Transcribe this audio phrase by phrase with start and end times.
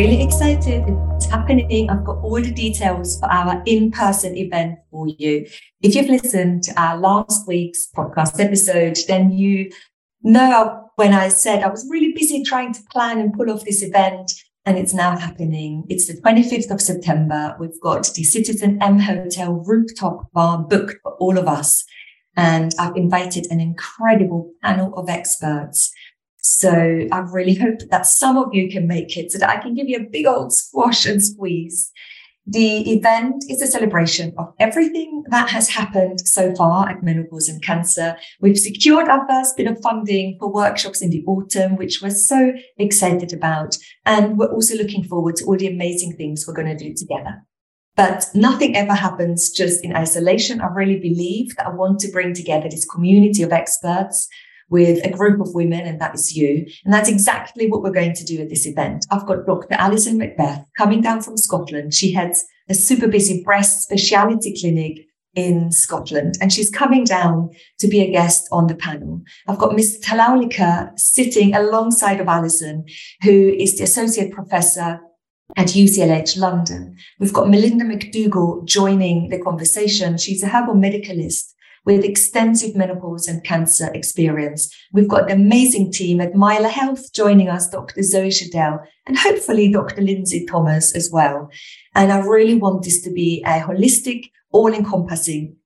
[0.00, 0.82] Really excited.
[1.14, 1.90] It's happening.
[1.90, 5.46] I've got all the details for our in person event for you.
[5.82, 9.70] If you've listened to our last week's podcast episode, then you
[10.22, 13.82] know when I said I was really busy trying to plan and pull off this
[13.82, 14.32] event.
[14.64, 15.84] And it's now happening.
[15.90, 17.54] It's the 25th of September.
[17.60, 21.84] We've got the Citizen M Hotel rooftop bar booked for all of us.
[22.38, 25.92] And I've invited an incredible panel of experts
[26.42, 29.74] so I really hope that some of you can make it so that I can
[29.74, 31.92] give you a big old squash and squeeze.
[32.46, 37.62] The event is a celebration of everything that has happened so far at Menopause and
[37.62, 38.16] Cancer.
[38.40, 42.52] We've secured our first bit of funding for workshops in the autumn, which we're so
[42.78, 43.76] excited about.
[44.06, 47.44] And we're also looking forward to all the amazing things we're going to do together.
[47.96, 50.60] But nothing ever happens just in isolation.
[50.60, 54.26] I really believe that I want to bring together this community of experts
[54.70, 56.66] with a group of women, and that is you.
[56.84, 59.06] And that's exactly what we're going to do at this event.
[59.10, 59.74] I've got Dr.
[59.74, 61.92] Alison Macbeth coming down from Scotland.
[61.92, 67.88] She heads a super busy breast speciality clinic in Scotland, and she's coming down to
[67.88, 69.22] be a guest on the panel.
[69.46, 70.00] I've got Ms.
[70.04, 72.84] Talaulikar sitting alongside of Alison,
[73.22, 75.00] who is the associate professor
[75.56, 76.96] at UCLH London.
[77.18, 80.16] We've got Melinda McDougall joining the conversation.
[80.16, 81.49] She's a herbal medicalist
[81.84, 84.74] with extensive menopause and cancer experience.
[84.92, 88.02] We've got an amazing team at Myla Health joining us, Dr.
[88.02, 90.02] Zoe Schaedel, and hopefully Dr.
[90.02, 91.50] Lindsay Thomas as well.
[91.94, 95.56] And I really want this to be a holistic, all encompassing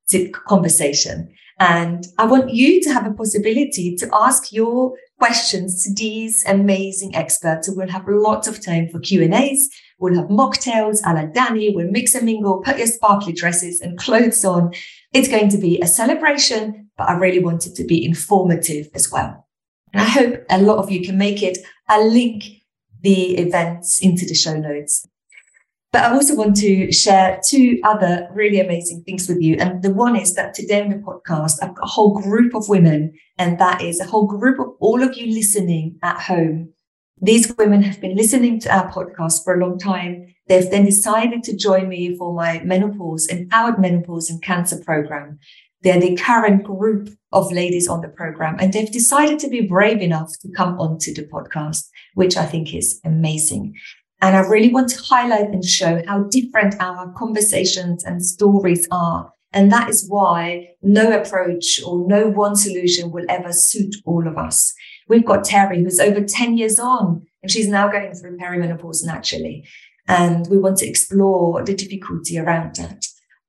[0.46, 1.34] conversation.
[1.60, 7.14] And I want you to have a possibility to ask your questions to these amazing
[7.14, 7.70] experts.
[7.70, 9.70] We'll have lots of time for Q and A's.
[9.98, 11.74] We'll have mocktails a la Dani.
[11.74, 14.72] We'll mix and mingle, put your sparkly dresses and clothes on.
[15.14, 19.10] It's going to be a celebration, but I really want it to be informative as
[19.10, 19.46] well.
[19.92, 21.58] And I hope a lot of you can make it.
[21.88, 22.44] I'll link
[23.00, 25.06] the events into the show notes.
[25.92, 29.54] But I also want to share two other really amazing things with you.
[29.60, 32.68] And the one is that today on the podcast, I've got a whole group of
[32.68, 36.73] women, and that is a whole group of all of you listening at home.
[37.20, 40.34] These women have been listening to our podcast for a long time.
[40.48, 45.38] They've then decided to join me for my menopause, empowered menopause and cancer program.
[45.82, 50.00] They're the current group of ladies on the program, and they've decided to be brave
[50.00, 53.74] enough to come onto the podcast, which I think is amazing.
[54.20, 59.32] And I really want to highlight and show how different our conversations and stories are.
[59.52, 64.36] And that is why no approach or no one solution will ever suit all of
[64.36, 64.74] us.
[65.08, 69.66] We've got Terry, who's over 10 years on, and she's now going through perimenopause naturally.
[70.06, 73.06] And we want to explore the difficulty around that.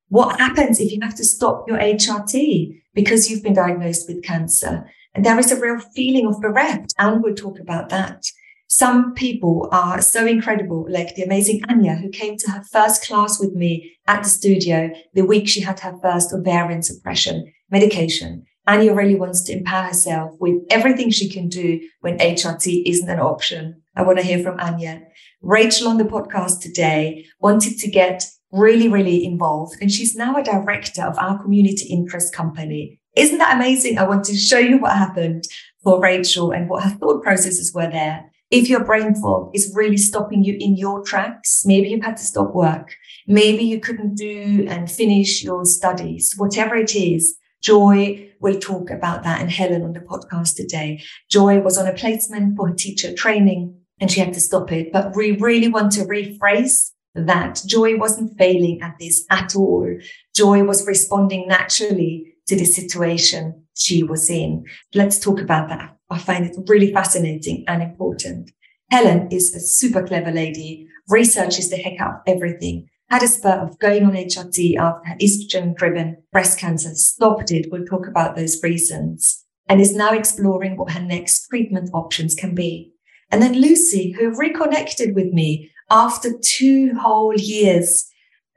[0.09, 4.89] What happens if you have to stop your HRT because you've been diagnosed with cancer?
[5.13, 8.25] And there is a real feeling of bereft, and we'll talk about that.
[8.67, 13.39] Some people are so incredible, like the amazing Anya, who came to her first class
[13.39, 18.45] with me at the studio the week she had her first ovarian suppression medication.
[18.67, 23.19] Anya really wants to empower herself with everything she can do when HRT isn't an
[23.19, 23.81] option.
[23.95, 25.03] I want to hear from Anya.
[25.41, 30.43] Rachel on the podcast today wanted to get really, really involved, and she's now a
[30.43, 32.99] director of our community interest company.
[33.15, 33.97] Isn't that amazing?
[33.97, 35.43] I want to show you what happened
[35.83, 38.31] for Rachel and what her thought processes were there.
[38.51, 42.23] If your brain fog is really stopping you in your tracks, maybe you've had to
[42.23, 42.95] stop work.
[43.27, 47.37] Maybe you couldn't do and finish your studies, whatever it is.
[47.65, 51.01] Joy will talk about that and Helen on the podcast today.
[51.31, 54.93] Joy was on a placement for her teacher training and she had to stop it.
[54.93, 57.63] But we really want to rephrase that.
[57.65, 59.89] Joy wasn't failing at this at all.
[60.35, 64.65] Joy was responding naturally to the situation she was in.
[64.93, 65.97] Let's talk about that.
[66.11, 68.51] I find it really fascinating and important.
[68.91, 73.59] Helen is a super clever lady, researches the heck out of everything, had a spurt
[73.59, 77.67] of going on HRT after estrogen driven breast cancer, stopped it.
[77.71, 82.55] We'll talk about those reasons and is now exploring what her next treatment options can
[82.55, 82.91] be.
[83.31, 88.05] And then Lucy, who reconnected with me after two whole years.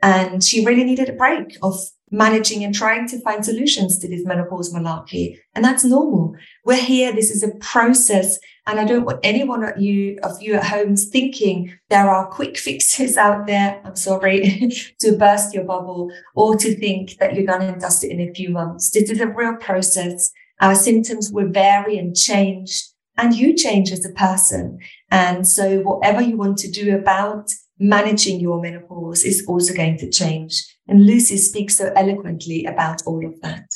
[0.03, 1.79] And she really needed a break of
[2.11, 5.39] managing and trying to find solutions to this menopause malarkey.
[5.55, 6.35] And that's normal.
[6.65, 7.13] We're here.
[7.13, 8.39] This is a process.
[8.67, 12.57] And I don't want anyone of you, of you at homes thinking there are quick
[12.67, 13.81] fixes out there.
[13.85, 14.71] I'm sorry
[15.01, 18.51] to burst your bubble or to think that you're done and dusted in a few
[18.51, 18.91] months.
[18.91, 20.31] This is a real process.
[20.61, 22.83] Our symptoms will vary and change
[23.17, 24.79] and you change as a person.
[25.11, 30.11] And so whatever you want to do about managing your menopause is also going to
[30.11, 30.63] change.
[30.89, 33.69] And Lucy speaks so eloquently about all of that.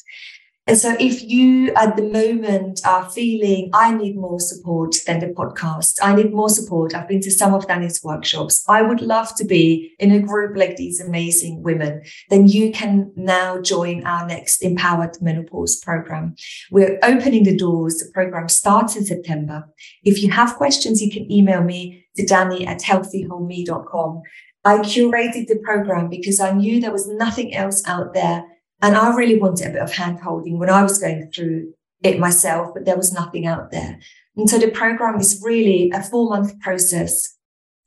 [0.69, 5.27] And so if you at the moment are feeling, I need more support than the
[5.27, 6.95] podcast, I need more support.
[6.95, 8.65] I've been to some of Dani's workshops.
[8.69, 12.03] I would love to be in a group like these amazing women.
[12.31, 16.37] Then you can now join our next Empowered Menopause program.
[16.71, 17.97] We're opening the doors.
[17.97, 19.69] The program starts in September.
[20.05, 24.23] If you have questions, you can email me to dani at healthywholeme.com.
[24.65, 28.45] I curated the program because I knew there was nothing else out there
[28.81, 31.73] and I really wanted a bit of hand holding when I was going through
[32.03, 33.99] it myself, but there was nothing out there.
[34.37, 37.37] And so the program is really a four month process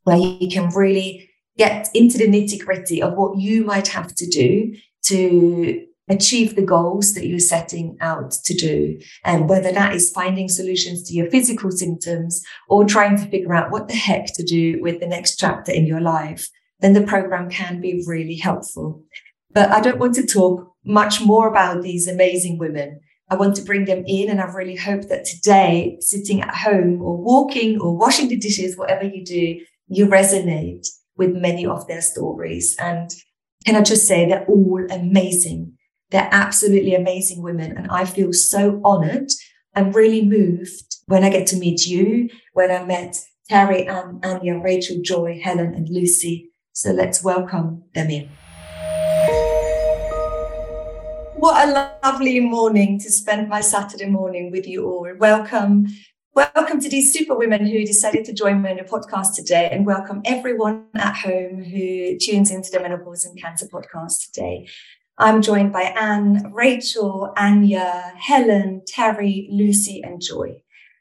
[0.04, 1.28] where you can really
[1.58, 4.74] get into the nitty gritty of what you might have to do
[5.04, 8.98] to achieve the goals that you're setting out to do.
[9.24, 13.72] And whether that is finding solutions to your physical symptoms or trying to figure out
[13.72, 16.48] what the heck to do with the next chapter in your life,
[16.80, 19.02] then the program can be really helpful.
[19.52, 23.00] But I don't want to talk much more about these amazing women.
[23.30, 24.30] I want to bring them in.
[24.30, 28.76] And I really hope that today, sitting at home or walking or washing the dishes,
[28.76, 30.86] whatever you do, you resonate
[31.16, 32.76] with many of their stories.
[32.78, 33.10] And
[33.64, 35.72] can I just say they're all amazing.
[36.10, 37.76] They're absolutely amazing women.
[37.76, 39.30] And I feel so honored
[39.74, 43.16] and really moved when I get to meet you, when I met
[43.48, 46.50] Terry, and Anya, Rachel, Joy, Helen, and Lucy.
[46.78, 48.28] So let's welcome them in.
[51.36, 55.10] What a lovely morning to spend my Saturday morning with you all.
[55.18, 55.86] Welcome.
[56.34, 59.86] Welcome to these super women who decided to join me on the podcast today, and
[59.86, 64.68] welcome everyone at home who tunes into the Menopause and Cancer podcast today.
[65.16, 70.60] I'm joined by Anne, Rachel, Anya, Helen, Terry, Lucy, and Joy.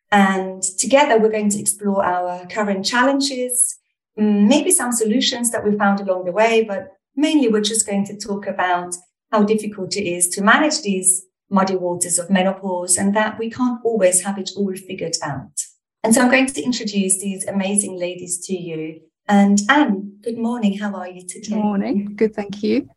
[0.10, 3.78] And together we're going to explore our current challenges,
[4.20, 8.06] Mm, maybe some solutions that we found along the way, but mainly we're just going
[8.06, 8.96] to talk about
[9.32, 13.80] how difficult it is to manage these muddy waters of menopause and that we can't
[13.84, 15.62] always have it all figured out.
[16.04, 19.02] And so I'm going to introduce these amazing ladies to you.
[19.28, 20.78] And Anne, good morning.
[20.78, 21.56] How are you today?
[21.56, 22.16] Good morning.
[22.16, 22.88] Good, thank you.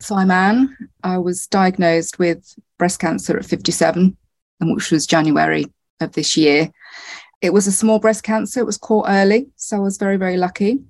[0.00, 0.76] So I'm Anne.
[1.02, 4.16] I was diagnosed with breast cancer at 57,
[4.60, 5.66] which was January
[6.00, 6.70] of this year.
[7.40, 8.60] It was a small breast cancer.
[8.60, 10.80] It was caught early, so I was very, very lucky.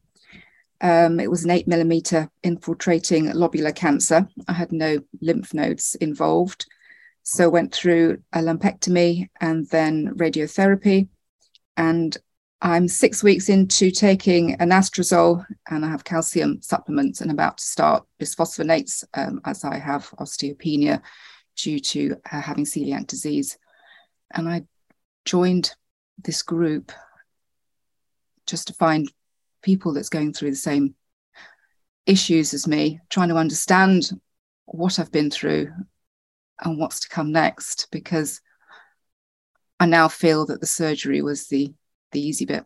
[0.80, 4.28] Um, it was an eight millimeter infiltrating lobular cancer.
[4.46, 6.66] I had no lymph nodes involved.
[7.22, 11.08] So went through a lumpectomy and then radiotherapy.
[11.76, 12.16] And
[12.60, 18.06] I'm six weeks into taking anastrozole and I have calcium supplements and about to start
[18.20, 21.00] bisphosphonates um, as I have osteopenia
[21.56, 23.58] due to uh, having celiac disease.
[24.32, 24.64] And I
[25.24, 25.74] joined
[26.22, 26.92] this group
[28.46, 29.10] just to find
[29.62, 30.94] people that's going through the same
[32.06, 34.10] issues as me, trying to understand
[34.66, 35.72] what I've been through
[36.62, 38.40] and what's to come next, because
[39.80, 41.72] I now feel that the surgery was the
[42.12, 42.64] the easy bit,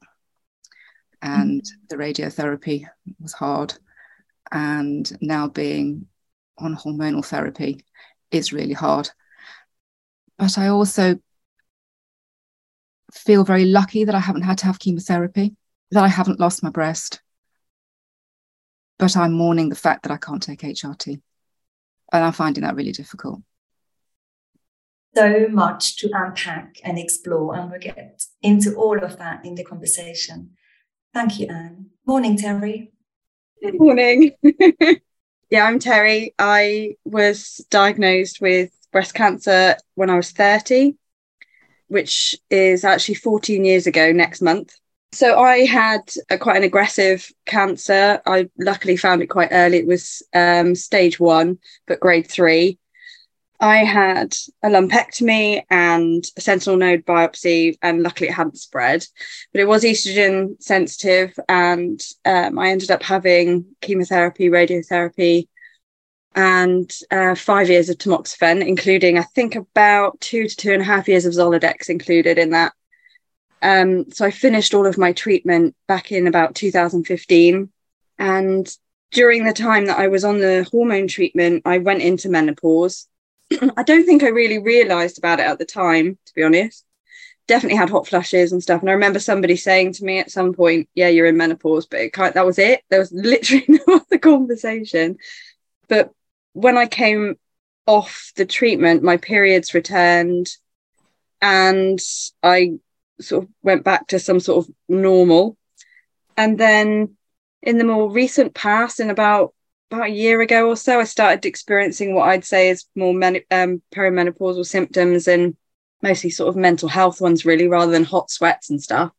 [1.22, 1.86] and mm-hmm.
[1.88, 2.86] the radiotherapy
[3.18, 3.72] was hard,
[4.52, 6.06] and now being
[6.58, 7.84] on hormonal therapy
[8.30, 9.08] is really hard.
[10.36, 11.18] But I also
[13.12, 15.54] feel very lucky that I haven't had to have chemotherapy
[15.90, 17.20] that I haven't lost my breast,
[18.98, 21.20] but I'm mourning the fact that I can't take HRT.
[22.12, 23.40] And I'm finding that really difficult.
[25.14, 29.64] So much to unpack and explore, and we'll get into all of that in the
[29.64, 30.50] conversation.
[31.12, 31.86] Thank you, Anne.
[32.06, 32.92] Morning, Terry.
[33.62, 34.32] Good morning.
[35.50, 36.34] yeah, I'm Terry.
[36.38, 40.94] I was diagnosed with breast cancer when I was 30,
[41.88, 44.74] which is actually 14 years ago next month.
[45.12, 48.20] So I had a, quite an aggressive cancer.
[48.26, 49.78] I luckily found it quite early.
[49.78, 52.78] It was um, stage one, but grade three.
[53.60, 59.04] I had a lumpectomy and a sentinel node biopsy, and luckily it hadn't spread,
[59.52, 61.36] but it was estrogen sensitive.
[61.48, 65.48] And um, I ended up having chemotherapy, radiotherapy,
[66.38, 70.84] and uh, five years of tamoxifen, including, I think, about two to two and a
[70.84, 72.72] half years of Zoladex included in that.
[73.60, 77.70] Um, so I finished all of my treatment back in about 2015.
[78.20, 78.76] And
[79.10, 83.08] during the time that I was on the hormone treatment, I went into menopause
[83.76, 86.84] I don't think I really realized about it at the time, to be honest.
[87.48, 88.82] Definitely had hot flushes and stuff.
[88.82, 92.00] And I remember somebody saying to me at some point, Yeah, you're in menopause, but
[92.00, 92.82] it that was it.
[92.90, 95.16] There was literally no other conversation.
[95.88, 96.12] But
[96.52, 97.36] when I came
[97.86, 100.48] off the treatment, my periods returned
[101.40, 101.98] and
[102.42, 102.78] I
[103.20, 105.56] sort of went back to some sort of normal.
[106.36, 107.16] And then
[107.62, 109.54] in the more recent past, in about
[109.90, 113.40] about a year ago or so, I started experiencing what I'd say is more men-
[113.50, 115.56] um, perimenopausal symptoms and
[116.02, 119.12] mostly sort of mental health ones, really, rather than hot sweats and stuff.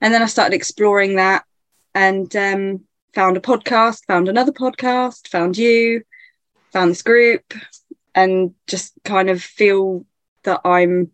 [0.00, 1.44] And then I started exploring that
[1.94, 2.84] and um,
[3.14, 6.02] found a podcast, found another podcast, found you,
[6.74, 7.54] found this group,
[8.14, 10.04] and just kind of feel
[10.42, 11.10] that I'm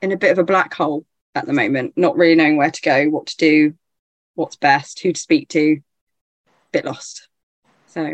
[0.00, 2.82] in a bit of a black hole at the moment, not really knowing where to
[2.82, 3.74] go, what to do,
[4.34, 5.80] what's best, who to speak to,
[6.70, 7.28] bit lost.
[7.88, 8.12] So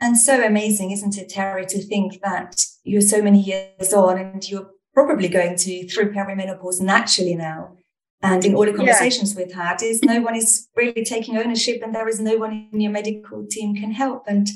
[0.00, 4.48] and so amazing, isn't it, Terry, to think that you're so many years on and
[4.48, 7.76] you're probably going to through perimenopause naturally now.
[8.22, 9.44] And in all the conversations yeah.
[9.44, 12.80] we've had, is no one is really taking ownership and there is no one in
[12.80, 14.24] your medical team can help.
[14.26, 14.48] And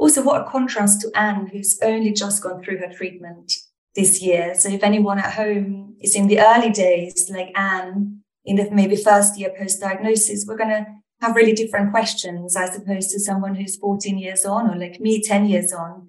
[0.00, 3.52] also what a contrast to Anne, who's only just gone through her treatment
[3.94, 4.54] this year.
[4.54, 8.96] So if anyone at home is in the early days, like Anne, in the maybe
[8.96, 10.86] first year post diagnosis, we're going to
[11.20, 15.22] have really different questions as opposed to someone who's 14 years on or like me
[15.22, 16.08] 10 years on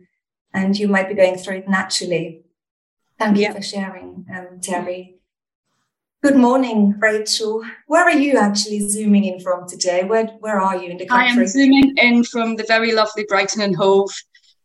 [0.53, 2.43] and you might be going through it naturally
[3.19, 3.49] thank yeah.
[3.49, 5.20] you for sharing um, terry
[6.23, 10.89] good morning rachel where are you actually zooming in from today where, where are you
[10.89, 14.11] in the country i am zooming in from the very lovely brighton and hove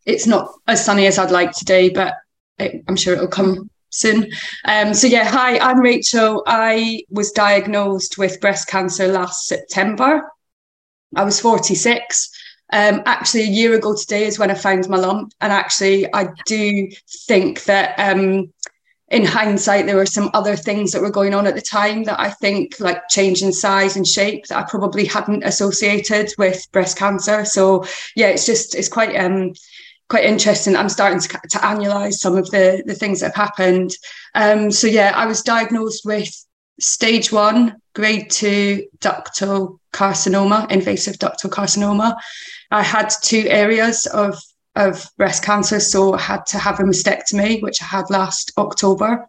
[0.05, 2.15] it's not as sunny as i'd like today but
[2.59, 4.31] it, i'm sure it'll come soon.
[4.65, 6.43] Um, so yeah, hi, I'm Rachel.
[6.47, 10.31] I was diagnosed with breast cancer last September.
[11.15, 12.31] I was 46.
[12.73, 15.33] Um, actually, a year ago today is when I found my lump.
[15.41, 16.89] And actually, I do
[17.27, 18.53] think that um,
[19.09, 22.19] in hindsight, there were some other things that were going on at the time that
[22.19, 26.99] I think, like change in size and shape, that I probably hadn't associated with breast
[26.99, 27.45] cancer.
[27.45, 27.85] So,
[28.17, 29.17] yeah, it's just, it's quite.
[29.17, 29.53] Um,
[30.09, 30.77] quite interesting.
[30.77, 33.91] I'm starting to, to analyze some of the, the things that have happened.
[34.37, 36.33] Um, so yeah, I was diagnosed with
[36.79, 42.17] stage one, grade two ductal carcinoma, invasive ductal carcinoma.
[42.71, 44.41] I had two areas of,
[44.77, 49.29] of breast cancer, so I had to have a mastectomy, which I had last October.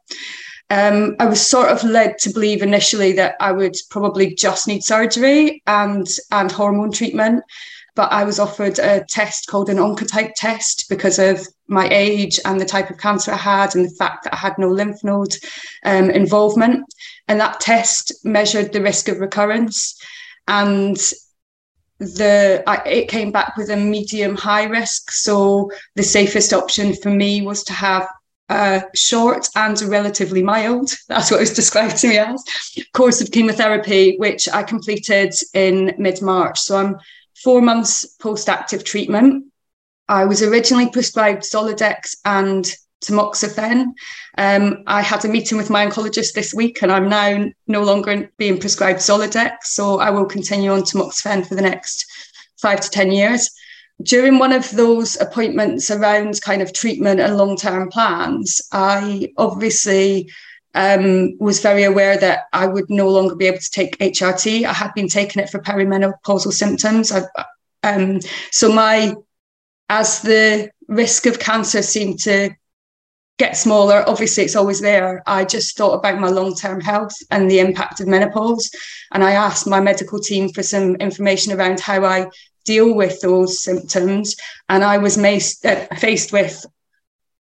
[0.69, 4.83] Um, I was sort of led to believe initially that I would probably just need
[4.83, 7.43] surgery and and hormone treatment,
[7.95, 12.59] but I was offered a test called an Oncotype test because of my age and
[12.59, 15.35] the type of cancer I had and the fact that I had no lymph node
[15.85, 16.85] um, involvement.
[17.27, 19.97] And that test measured the risk of recurrence
[20.47, 20.97] and
[21.99, 25.11] the I, it came back with a medium high risk.
[25.11, 28.07] So the safest option for me was to have
[28.49, 32.41] a short and relatively mild that's what it was described to me as
[32.93, 36.57] course of chemotherapy which i completed in mid-march.
[36.59, 36.95] So i'm
[37.43, 39.45] four months post-active treatment.
[40.09, 42.65] I was originally prescribed zoladex and
[43.03, 43.93] tamoxifen.
[44.37, 48.29] Um, I had a meeting with my oncologist this week, and I'm now no longer
[48.37, 52.05] being prescribed Zoladex, so I will continue on tamoxifen for the next
[52.61, 53.49] five to ten years.
[54.01, 60.29] During one of those appointments around kind of treatment and long-term plans, I obviously
[60.75, 64.65] um, was very aware that I would no longer be able to take HRT.
[64.65, 67.11] I had been taking it for perimenopausal symptoms.
[67.11, 67.23] I,
[67.83, 68.19] um,
[68.51, 69.15] so my
[69.89, 72.51] as the risk of cancer seemed to
[73.37, 74.03] get smaller.
[74.07, 75.23] Obviously, it's always there.
[75.27, 78.69] I just thought about my long term health and the impact of menopause.
[79.11, 82.27] And I asked my medical team for some information around how I
[82.65, 84.35] deal with those symptoms.
[84.69, 86.65] And I was maced, uh, faced with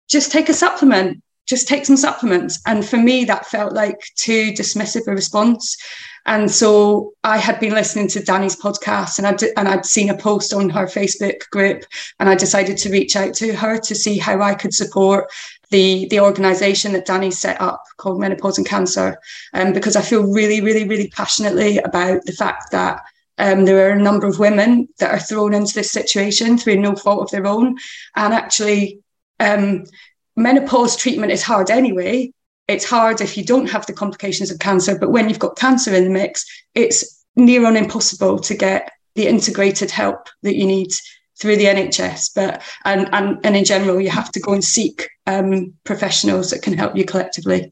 [0.09, 2.59] just take a supplement, just take some supplements.
[2.65, 5.77] And for me, that felt like too dismissive a response.
[6.25, 10.17] And so I had been listening to Dani's podcast and I'd, and I'd seen a
[10.17, 11.83] post on her Facebook group
[12.19, 15.29] and I decided to reach out to her to see how I could support
[15.73, 19.17] the the organization that Dani set up called Menopause and Cancer,
[19.53, 23.01] um, because I feel really, really, really passionately about the fact that
[23.39, 26.95] um, there are a number of women that are thrown into this situation through no
[26.95, 27.77] fault of their own,
[28.15, 28.99] and actually.
[29.39, 29.85] Um,
[30.35, 32.31] menopause treatment is hard anyway.
[32.67, 35.93] It's hard if you don't have the complications of cancer, but when you've got cancer
[35.93, 40.89] in the mix, it's near on impossible to get the integrated help that you need
[41.39, 42.31] through the NHS.
[42.35, 46.61] But and and, and in general, you have to go and seek um, professionals that
[46.61, 47.71] can help you collectively.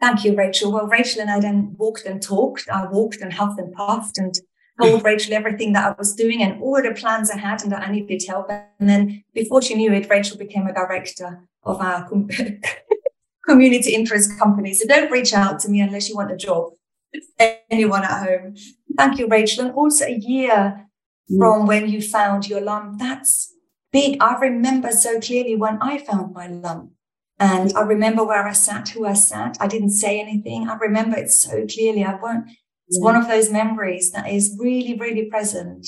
[0.00, 0.72] Thank you, Rachel.
[0.72, 2.68] Well, Rachel and I then walked and talked.
[2.70, 4.34] I walked and huffed and puffed and
[4.80, 7.86] told Rachel everything that I was doing and all the plans I had and that
[7.86, 8.50] I needed help.
[8.50, 12.08] And then before she knew it, Rachel became a director of our
[13.46, 14.72] community interest company.
[14.72, 16.72] So don't reach out to me unless you want a job.
[17.70, 18.54] Anyone at home.
[18.96, 19.66] Thank you, Rachel.
[19.66, 20.86] And also a year.
[21.30, 21.38] Mm.
[21.38, 22.98] from when you found your lump.
[22.98, 23.54] That's
[23.92, 24.16] big.
[24.20, 26.92] I remember so clearly when I found my lump.
[27.38, 29.56] And I remember where I sat, who I sat.
[29.60, 30.68] I didn't say anything.
[30.68, 32.04] I remember it so clearly.
[32.04, 32.50] I won't,
[32.86, 33.04] it's yeah.
[33.04, 35.86] one of those memories that is really, really present.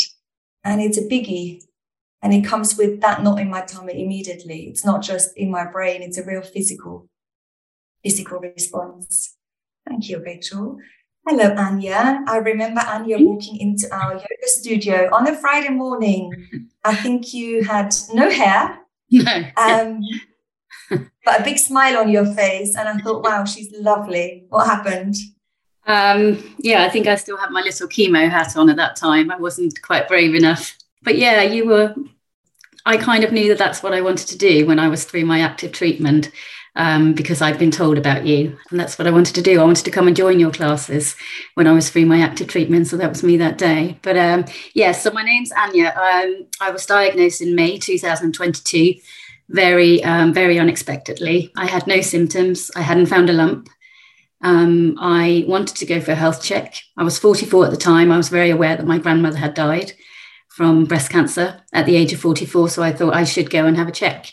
[0.64, 1.60] And it's a biggie.
[2.22, 4.68] And it comes with that knot in my tummy immediately.
[4.68, 7.08] It's not just in my brain, it's a real physical,
[8.02, 9.36] physical response.
[9.86, 10.78] Thank you, Rachel.
[11.24, 12.24] Hello, Anya.
[12.26, 16.68] I remember Anya walking into our yoga studio on a Friday morning.
[16.82, 18.78] I think you had no hair.
[19.14, 19.44] No.
[19.58, 20.00] Um,
[20.88, 22.74] but a big smile on your face.
[22.74, 24.46] And I thought, wow, she's lovely.
[24.48, 25.16] What happened?
[25.86, 29.30] Um, yeah, I think I still had my little chemo hat on at that time.
[29.30, 30.78] I wasn't quite brave enough.
[31.02, 31.94] But yeah, you were,
[32.86, 35.26] I kind of knew that that's what I wanted to do when I was through
[35.26, 36.30] my active treatment
[36.76, 38.58] um, because I'd been told about you.
[38.70, 39.60] And that's what I wanted to do.
[39.60, 41.14] I wanted to come and join your classes
[41.54, 42.86] when I was through my active treatment.
[42.86, 43.98] So that was me that day.
[44.02, 45.88] But um, yeah, so my name's Anya.
[45.90, 48.94] Um, I was diagnosed in May 2022
[49.48, 51.52] very, um, very unexpectedly.
[51.56, 52.70] I had no symptoms.
[52.74, 53.68] I hadn't found a lump.
[54.40, 56.74] Um, I wanted to go for a health check.
[56.96, 58.10] I was 44 at the time.
[58.10, 59.92] I was very aware that my grandmother had died
[60.48, 62.70] from breast cancer at the age of 44.
[62.70, 64.32] So I thought I should go and have a check.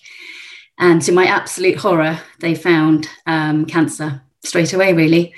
[0.80, 5.34] And to my absolute horror, they found um, cancer straight away, really.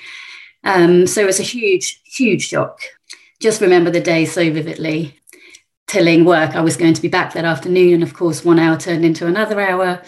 [0.64, 2.80] Um, so it was a huge, huge shock.
[3.40, 5.18] Just remember the day so vividly
[5.92, 7.92] Tilling work I was going to be back that afternoon.
[7.92, 10.00] And of course, one hour turned into another hour.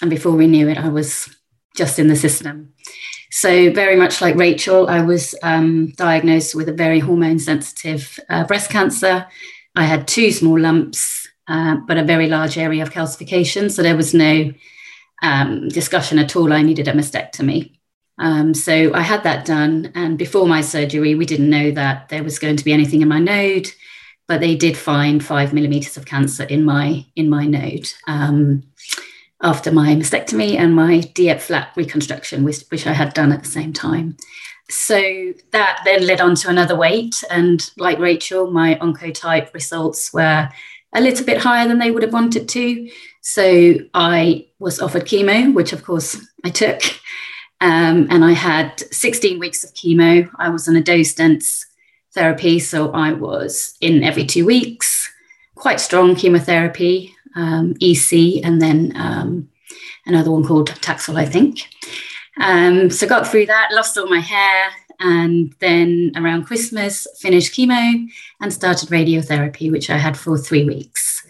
[0.00, 1.28] And before we knew it, I was
[1.76, 2.72] just in the system.
[3.30, 8.44] So, very much like Rachel, I was um, diagnosed with a very hormone sensitive uh,
[8.44, 9.26] breast cancer.
[9.76, 11.19] I had two small lumps,
[11.50, 13.70] uh, but a very large area of calcification.
[13.70, 14.52] So, there was no
[15.22, 16.52] um, discussion at all.
[16.52, 17.76] I needed a mastectomy.
[18.18, 19.92] Um, so, I had that done.
[19.94, 23.08] And before my surgery, we didn't know that there was going to be anything in
[23.08, 23.70] my node
[24.30, 28.62] but they did find five millimeters of cancer in my in my node um,
[29.42, 33.48] after my mastectomy and my DIEP flap reconstruction, which, which I had done at the
[33.48, 34.16] same time.
[34.68, 40.48] So that then led on to another weight, and like Rachel, my oncotype results were
[40.92, 42.90] a little bit higher than they would have wanted to.
[43.20, 46.82] So I was offered chemo, which of course I took.
[47.60, 50.30] Um, and I had 16 weeks of chemo.
[50.36, 51.66] I was on a dose dense
[52.12, 52.58] therapy.
[52.58, 55.10] So I was in every two weeks,
[55.54, 59.48] quite strong chemotherapy, um, EC, and then um,
[60.06, 61.68] another one called Taxol, I think.
[62.40, 68.06] Um, so got through that, lost all my hair, and then around Christmas finished chemo
[68.40, 71.26] and started radiotherapy, which I had for three weeks.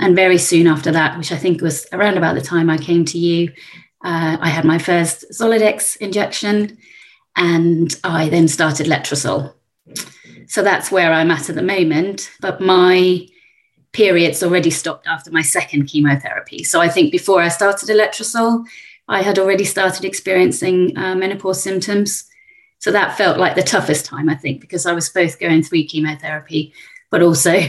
[0.00, 3.04] And very soon after that, which I think was around about the time I came
[3.04, 3.52] to you,
[4.02, 6.78] uh, I had my first Zoladex injection,
[7.36, 9.52] and I then started letrozole.
[10.46, 12.30] So that's where I'm at at the moment.
[12.40, 13.26] But my
[13.92, 16.64] periods already stopped after my second chemotherapy.
[16.64, 18.64] So I think before I started letrozole,
[19.06, 22.24] I had already started experiencing uh, menopause symptoms.
[22.80, 25.84] So that felt like the toughest time, I think, because I was both going through
[25.84, 26.72] chemotherapy,
[27.10, 27.60] but also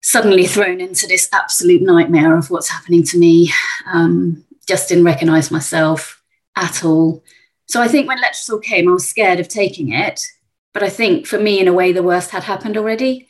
[0.00, 3.52] suddenly thrown into this absolute nightmare of what's happening to me.
[3.86, 6.22] Um, just didn't recognize myself
[6.56, 7.22] at all.
[7.66, 10.24] So I think when letrozole came, I was scared of taking it
[10.72, 13.28] but I think for me, in a way, the worst had happened already.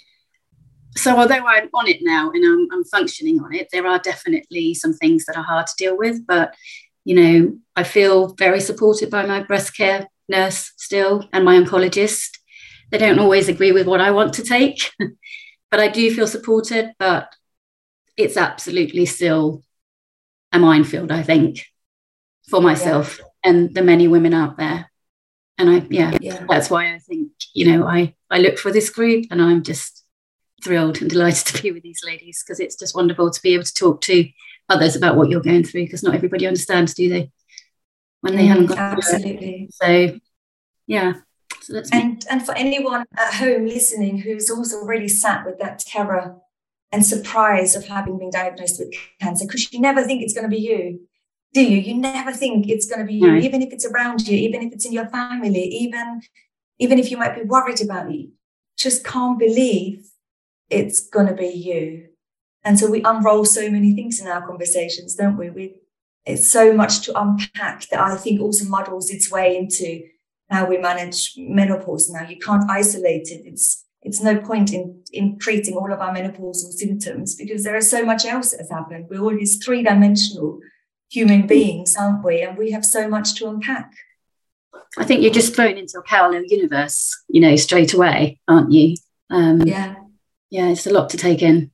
[0.97, 4.75] So although I'm on it now and I'm, I'm functioning on it, there are definitely
[4.75, 6.27] some things that are hard to deal with.
[6.27, 6.55] But
[7.05, 12.39] you know, I feel very supported by my breast care nurse still and my oncologist.
[12.91, 14.91] They don't always agree with what I want to take,
[15.71, 16.93] but I do feel supported.
[16.99, 17.33] But
[18.17, 19.63] it's absolutely still
[20.53, 21.67] a minefield, I think,
[22.49, 23.51] for myself yeah.
[23.51, 24.91] and the many women out there
[25.61, 28.89] and I yeah, yeah, that's why I think you know I I look for this
[28.89, 30.05] group and I'm just
[30.65, 33.65] thrilled and delighted to be with these ladies because it's just wonderful to be able
[33.65, 34.29] to talk to
[34.69, 37.31] others about what you're going through because not everybody understands, do they?
[38.21, 39.69] When they mm, haven't got absolutely.
[39.73, 40.19] So
[40.87, 41.15] yeah.
[41.63, 45.79] So that's and and for anyone at home listening who's also really sat with that
[45.79, 46.37] terror
[46.93, 50.55] and surprise of having been diagnosed with cancer, because you never think it's going to
[50.55, 51.01] be you.
[51.53, 51.79] do you?
[51.79, 54.73] You never think it's going to be you, even if it's around you, even if
[54.73, 56.23] it's in your family, even
[56.79, 58.29] even if you might be worried about it.
[58.77, 60.07] Just can't believe
[60.71, 62.09] it's going to be you.
[62.65, 65.51] And so we unroll so many things in our conversations, don't we?
[65.51, 65.80] We
[66.27, 70.03] it's so much to unpack that I think also muddles its way into
[70.51, 72.29] how we manage menopause now.
[72.29, 73.43] You can't isolate it.
[73.45, 77.91] It's it's no point in in treating all of our menopausal symptoms because there is
[77.91, 79.07] so much else that's has happened.
[79.09, 80.61] We're all these three-dimensional
[81.11, 82.43] human beings, aren't we?
[82.43, 83.93] And we have so much to unpack.
[84.99, 88.97] I think you're just thrown into a parallel universe, you know, straight away, aren't you?
[89.29, 89.97] Um, yeah.
[90.51, 91.71] Yeah, it's a lot to take in.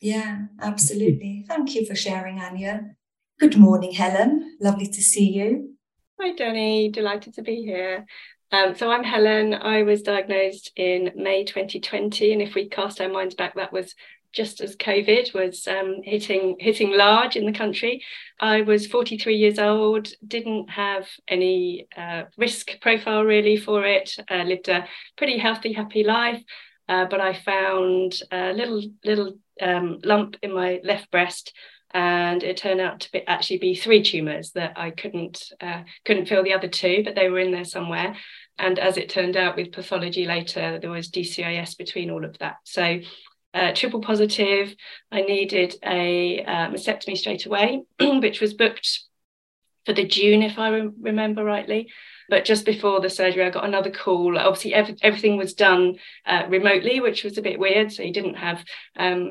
[0.00, 1.44] Yeah, absolutely.
[1.46, 2.96] Thank you for sharing, Anya.
[3.38, 4.56] Good morning, Helen.
[4.60, 5.74] Lovely to see you.
[6.18, 6.90] Hi, Jenny.
[6.90, 8.06] Delighted to be here.
[8.50, 9.52] Um, so I'm Helen.
[9.52, 13.94] I was diagnosed in May 2020, and if we cast our minds back, that was
[14.32, 18.02] just as COVID was um, hitting hitting large in the country.
[18.40, 24.16] I was 43 years old, didn't have any uh, risk profile really for it.
[24.30, 26.42] Uh, lived a pretty healthy, happy life,
[26.88, 31.52] uh, but I found a little little um, lump in my left breast
[31.96, 36.26] and it turned out to be, actually be three tumors that I couldn't uh, couldn't
[36.26, 38.14] feel the other two, but they were in there somewhere.
[38.58, 42.56] And as it turned out, with pathology later, there was DCIS between all of that.
[42.64, 43.00] So
[43.54, 44.74] uh, triple positive.
[45.10, 49.00] I needed a uh, mastectomy straight away, which was booked
[49.86, 51.88] for the June, if I re- remember rightly.
[52.28, 54.38] But just before the surgery, I got another call.
[54.38, 57.92] Obviously, ev- everything was done uh, remotely, which was a bit weird.
[57.92, 58.64] So you didn't have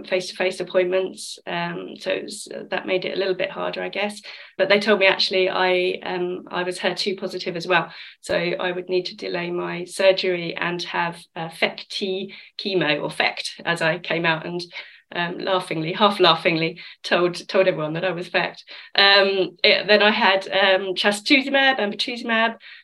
[0.07, 1.39] face to face appointments.
[1.47, 4.21] Um, so was, uh, that made it a little bit harder, I guess.
[4.57, 7.91] But they told me actually I um, I was HER2 positive as well.
[8.21, 13.61] So I would need to delay my surgery and have uh, FECT chemo or FECT
[13.65, 14.61] as I came out and
[15.15, 18.63] um, laughingly, half laughingly, told told everyone that I was fact.
[18.95, 21.97] Um, then I had um, trastuzumab and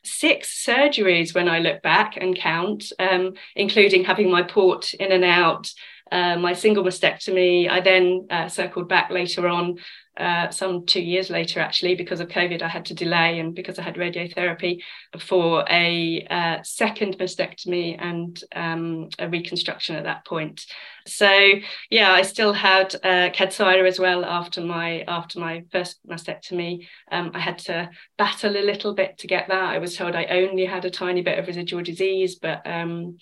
[0.04, 5.24] six surgeries when I look back and count, um, including having my port in and
[5.26, 5.72] out,
[6.12, 7.70] uh, my single mastectomy.
[7.70, 9.78] I then uh, circled back later on
[10.18, 13.80] uh, some two years later, actually, because of COVID, I had to delay and because
[13.80, 14.82] I had radiotherapy
[15.20, 20.66] for a uh, second mastectomy and um, a reconstruction at that point.
[21.08, 21.54] So
[21.90, 26.88] yeah, I still had uh, Kadcyla as well after my after my first mastectomy.
[27.10, 29.74] Um, I had to battle a little bit to get that.
[29.74, 33.18] I was told I only had a tiny bit of residual disease, but um,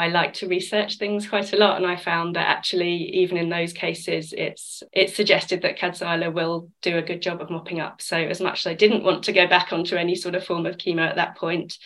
[0.00, 3.50] I like to research things quite a lot, and I found that actually, even in
[3.50, 8.00] those cases, it's it's suggested that Kadcyla will do a good job of mopping up.
[8.00, 10.64] So, as much as I didn't want to go back onto any sort of form
[10.64, 11.76] of chemo at that point,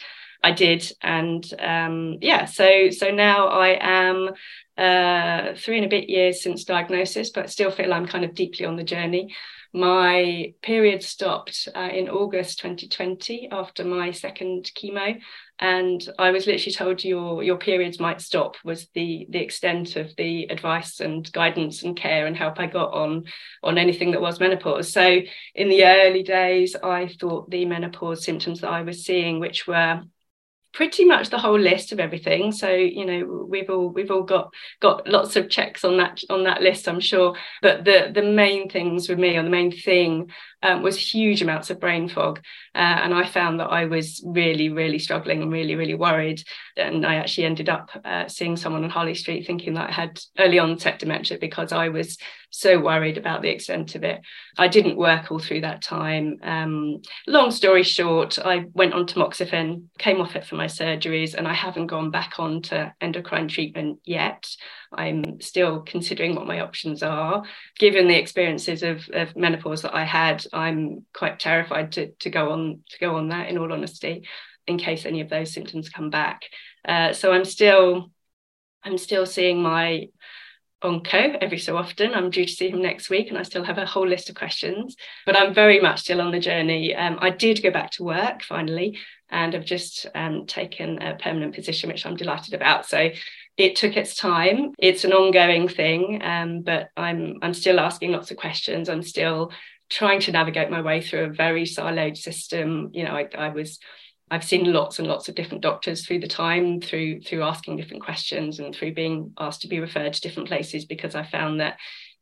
[0.45, 4.31] I did, and um, yeah, so so now I am
[4.79, 8.65] uh, three and a bit years since diagnosis, but still feel I'm kind of deeply
[8.65, 9.35] on the journey.
[9.77, 15.19] My period stopped uh, in August 2020 after my second chemo,
[15.59, 18.55] and I was literally told your your periods might stop.
[18.63, 22.95] Was the the extent of the advice and guidance and care and help I got
[22.95, 23.25] on
[23.65, 24.93] on anything that was menopause.
[24.93, 25.19] So
[25.57, 30.03] in the early days, I thought the menopause symptoms that I was seeing, which were
[30.75, 32.53] pretty much the whole list of everything.
[32.53, 36.45] So you know we've all we've all got got lots of checks on that on
[36.45, 37.37] that list i'm sure.
[37.63, 40.31] But the the main things with me or the main thing
[40.65, 42.41] um, was huge amounts of brain fog
[42.75, 46.43] uh, and i found that i was really really struggling and really really worried
[46.77, 50.19] and i actually ended up uh, seeing someone on harley street thinking that i had
[50.39, 52.19] early onset dementia because i was
[52.55, 54.21] so worried about the extent of it.
[54.57, 56.39] I didn't work all through that time.
[56.43, 61.49] Um, long story short, I went on tamoxifen, came off it for my surgeries, and
[61.49, 64.49] I haven't gone back on to endocrine treatment yet.
[64.99, 67.45] I'm still considering what my options are.
[67.79, 72.51] Given the experiences of, of menopause that I had, I'm quite terrified to, to go
[72.51, 73.49] on to go on that.
[73.49, 74.27] In all honesty,
[74.67, 76.43] in case any of those symptoms come back.
[76.87, 78.11] Uh, so I'm still
[78.83, 80.09] I'm still seeing my
[80.83, 82.15] onco every so often.
[82.15, 84.37] I'm due to see him next week and I still have a whole list of
[84.37, 86.95] questions, but I'm very much still on the journey.
[86.95, 88.99] Um, I did go back to work finally
[89.31, 92.87] and I've just um, taken a permanent position, which I'm delighted about.
[92.87, 93.11] So
[93.57, 94.73] it took its time.
[94.79, 98.89] It's an ongoing thing, um, but I'm I'm still asking lots of questions.
[98.89, 99.53] I'm still
[99.91, 102.91] trying to navigate my way through a very siloed system.
[102.93, 103.79] You know, I, I was
[104.31, 108.03] I've seen lots and lots of different doctors through the time, through through asking different
[108.03, 111.77] questions and through being asked to be referred to different places because I found that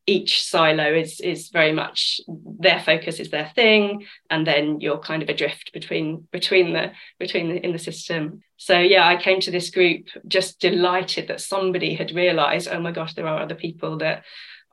[0.06, 2.20] each silo is is very much
[2.58, 7.48] their focus is their thing and then you're kind of adrift between between the between
[7.48, 8.42] the, in the system.
[8.56, 12.92] So yeah i came to this group just delighted that somebody had realized oh my
[12.92, 14.24] gosh there are other people that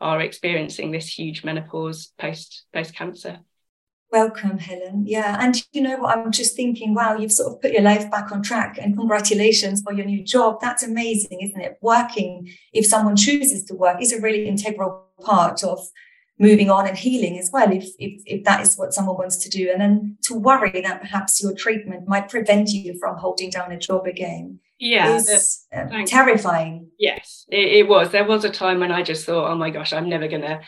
[0.02, 3.40] are experiencing this huge menopause post post cancer
[4.12, 5.04] Welcome, Helen.
[5.06, 5.38] Yeah.
[5.40, 6.18] And you know what?
[6.18, 9.84] I'm just thinking, wow, you've sort of put your life back on track and congratulations
[9.84, 10.60] for your new job.
[10.62, 11.78] That's amazing, isn't it?
[11.82, 15.80] Working, if someone chooses to work, is a really integral part of
[16.40, 19.50] moving on and healing as well, if, if, if that is what someone wants to
[19.50, 19.70] do.
[19.72, 23.78] And then to worry that perhaps your treatment might prevent you from holding down a
[23.78, 24.60] job again.
[24.80, 26.88] Yeah, is um, terrifying.
[26.98, 28.12] Yes, it, it was.
[28.12, 30.62] There was a time when I just thought, oh my gosh, I'm never going to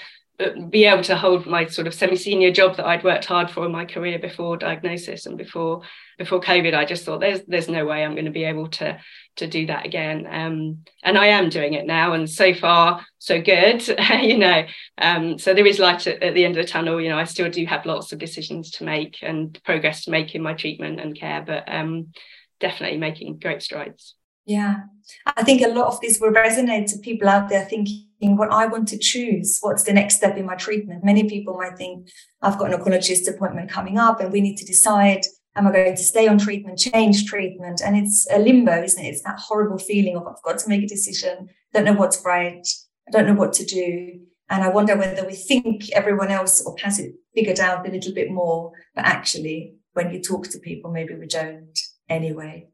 [0.69, 3.71] be able to hold my sort of semi-senior job that I'd worked hard for in
[3.71, 5.81] my career before diagnosis and before
[6.17, 6.73] before COVID.
[6.73, 8.99] I just thought there's there's no way I'm going to be able to
[9.37, 10.27] to do that again.
[10.29, 13.87] Um, and I am doing it now, and so far so good.
[14.21, 14.65] you know,
[14.97, 16.99] um, so there is light at, at, the end of the tunnel.
[16.99, 20.33] You know, I still do have lots of decisions to make and progress to make
[20.33, 22.13] in my treatment and care, but um,
[22.59, 24.15] definitely making great strides.
[24.45, 24.81] Yeah,
[25.25, 28.67] I think a lot of this will resonate to people out there thinking what I
[28.67, 29.57] want to choose.
[29.61, 31.03] What's the next step in my treatment?
[31.03, 32.09] Many people might think
[32.41, 35.21] I've got an oncologist appointment coming up and we need to decide
[35.55, 37.81] am I going to stay on treatment, change treatment?
[37.83, 39.09] And it's a limbo, isn't it?
[39.09, 42.65] It's that horrible feeling of I've got to make a decision, don't know what's right,
[43.07, 44.21] I don't know what to do.
[44.49, 48.13] And I wonder whether we think everyone else or has it figured out a little
[48.13, 51.77] bit more, but actually, when you talk to people, maybe we don't
[52.09, 52.67] anyway.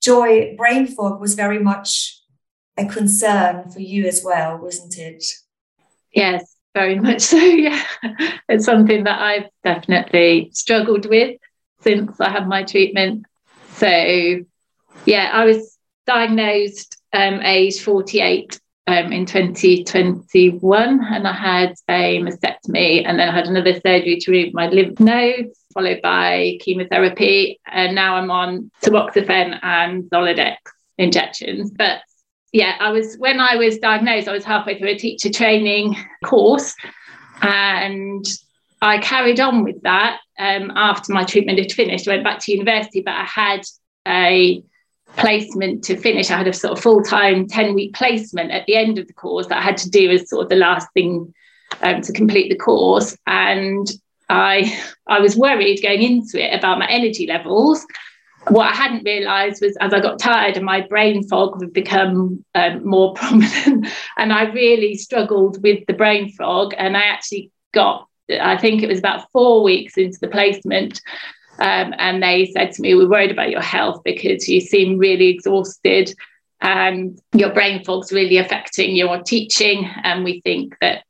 [0.00, 2.21] Joy, brain fog was very much
[2.76, 5.24] a concern for you as well, wasn't it?
[6.14, 7.36] Yes, very much so.
[7.42, 7.82] Yeah,
[8.48, 11.38] it's something that I've definitely struggled with
[11.80, 13.26] since I had my treatment.
[13.74, 13.88] So,
[15.06, 23.04] yeah, I was diagnosed um, age 48 um, in 2021, and I had a mastectomy,
[23.06, 27.94] and then I had another surgery to remove my lymph nodes, followed by chemotherapy, and
[27.94, 30.56] now I'm on tamoxifen and Zoladex
[30.98, 31.70] injections.
[31.70, 32.00] But
[32.52, 36.74] yeah, I was when I was diagnosed, I was halfway through a teacher training course,
[37.40, 38.24] and
[38.82, 42.06] I carried on with that um, after my treatment had finished.
[42.06, 43.62] I went back to university, but I had
[44.06, 44.62] a
[45.16, 46.30] placement to finish.
[46.30, 49.12] I had a sort of full time 10 week placement at the end of the
[49.14, 51.32] course that I had to do as sort of the last thing
[51.80, 53.16] um, to complete the course.
[53.26, 53.90] And
[54.28, 57.86] I, I was worried going into it about my energy levels
[58.48, 62.44] what I hadn't realised was as I got tired and my brain fog would become
[62.54, 66.74] um, more prominent, and I really struggled with the brain fog.
[66.76, 68.08] And I actually got,
[68.40, 71.00] I think it was about four weeks into the placement,
[71.58, 75.28] um, and they said to me, "We're worried about your health because you seem really
[75.28, 76.14] exhausted,
[76.60, 81.04] and your brain fog's really affecting your teaching, and we think that."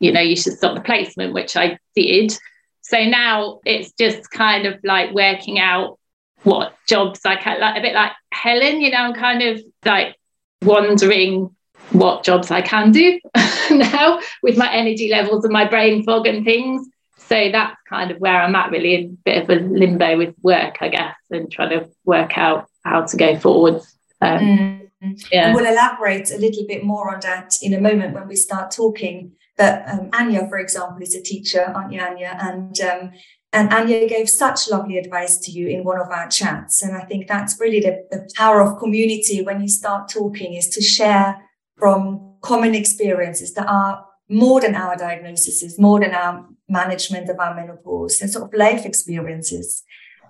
[0.00, 2.38] You know, you should stop the placement, which I did.
[2.82, 5.98] So now it's just kind of like working out
[6.42, 10.16] what jobs I can, like a bit like Helen, you know, I'm kind of like
[10.62, 11.54] wondering
[11.90, 13.18] what jobs I can do
[13.70, 16.86] now with my energy levels and my brain fog and things.
[17.16, 20.78] So that's kind of where I'm at, really, a bit of a limbo with work,
[20.80, 23.82] I guess, and trying to work out how to go forward.
[24.22, 25.28] Um, mm.
[25.30, 25.54] yeah.
[25.54, 29.32] We'll elaborate a little bit more on that in a moment when we start talking.
[29.58, 32.38] But um, Anya, for example, is a teacher, aren't you, Anya?
[32.40, 33.12] And um,
[33.52, 36.82] and Anya gave such lovely advice to you in one of our chats.
[36.82, 40.68] And I think that's really the, the power of community when you start talking is
[40.70, 41.42] to share
[41.76, 47.54] from common experiences that are more than our diagnoses, more than our management of our
[47.54, 49.82] menopause, and sort of life experiences.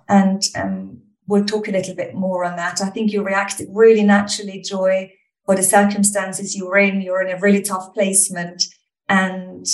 [0.07, 2.81] And um, we'll talk a little bit more on that.
[2.81, 5.11] I think you reacted really naturally, Joy,
[5.45, 7.01] for the circumstances you were in.
[7.01, 8.63] You're in a really tough placement.
[9.09, 9.65] And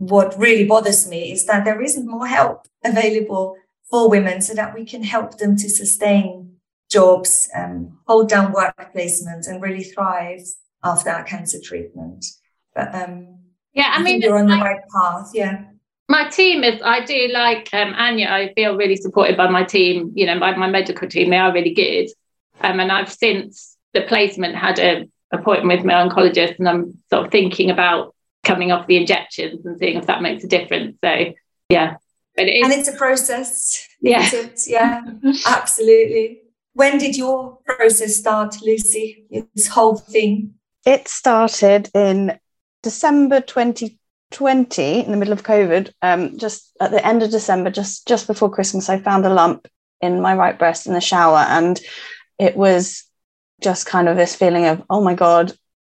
[0.00, 3.54] what really bothers me is that there isn't more help available
[3.90, 6.56] for women so that we can help them to sustain
[6.90, 10.40] jobs, um, hold down work placement and really thrive
[10.82, 12.24] after our cancer treatment.
[12.74, 13.40] But um,
[13.74, 15.32] yeah, I, I mean, you're on the right path.
[15.34, 15.64] Yeah.
[16.08, 20.12] My team is, I do like um, Anya, I feel really supported by my team,
[20.14, 22.08] you know, my, my medical team, they are really good.
[22.62, 27.26] Um, and I've since the placement had an appointment with my oncologist and I'm sort
[27.26, 30.96] of thinking about coming off the injections and seeing if that makes a difference.
[31.02, 31.32] So
[31.68, 31.96] yeah,
[32.36, 33.86] but it is, and it's a process.
[34.00, 34.28] Yeah,
[34.66, 35.02] yeah,
[35.46, 36.42] absolutely.
[36.72, 39.24] When did your process start, Lucy?
[39.54, 40.54] This whole thing.
[40.86, 42.38] It started in
[42.82, 45.92] December 2020, in the middle of COVID.
[46.00, 49.68] Um, just at the end of December, just just before Christmas, I found a lump
[50.00, 51.78] in my right breast in the shower, and
[52.38, 53.04] it was
[53.60, 55.52] just kind of this feeling of, oh my god,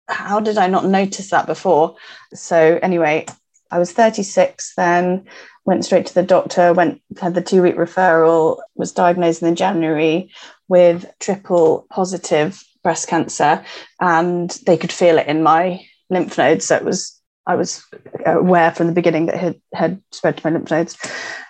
[0.07, 1.95] how did I not notice that before?
[2.33, 3.25] So anyway,
[3.71, 5.25] I was 36 then,
[5.65, 10.31] went straight to the doctor, went had the two week referral, was diagnosed in January
[10.67, 13.65] with triple positive breast cancer,
[13.99, 16.65] and they could feel it in my lymph nodes.
[16.65, 17.83] So it was I was
[18.25, 20.97] aware from the beginning that it had, had spread to my lymph nodes.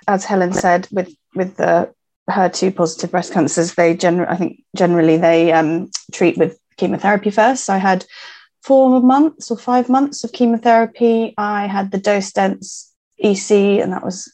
[0.07, 1.93] As Helen said, with with the
[2.29, 7.65] HER2 positive breast cancers, they generally, I think generally they um, treat with chemotherapy first.
[7.65, 8.05] So I had
[8.65, 11.35] four months or five months of chemotherapy.
[11.37, 13.51] I had the dose dense EC,
[13.81, 14.31] and that was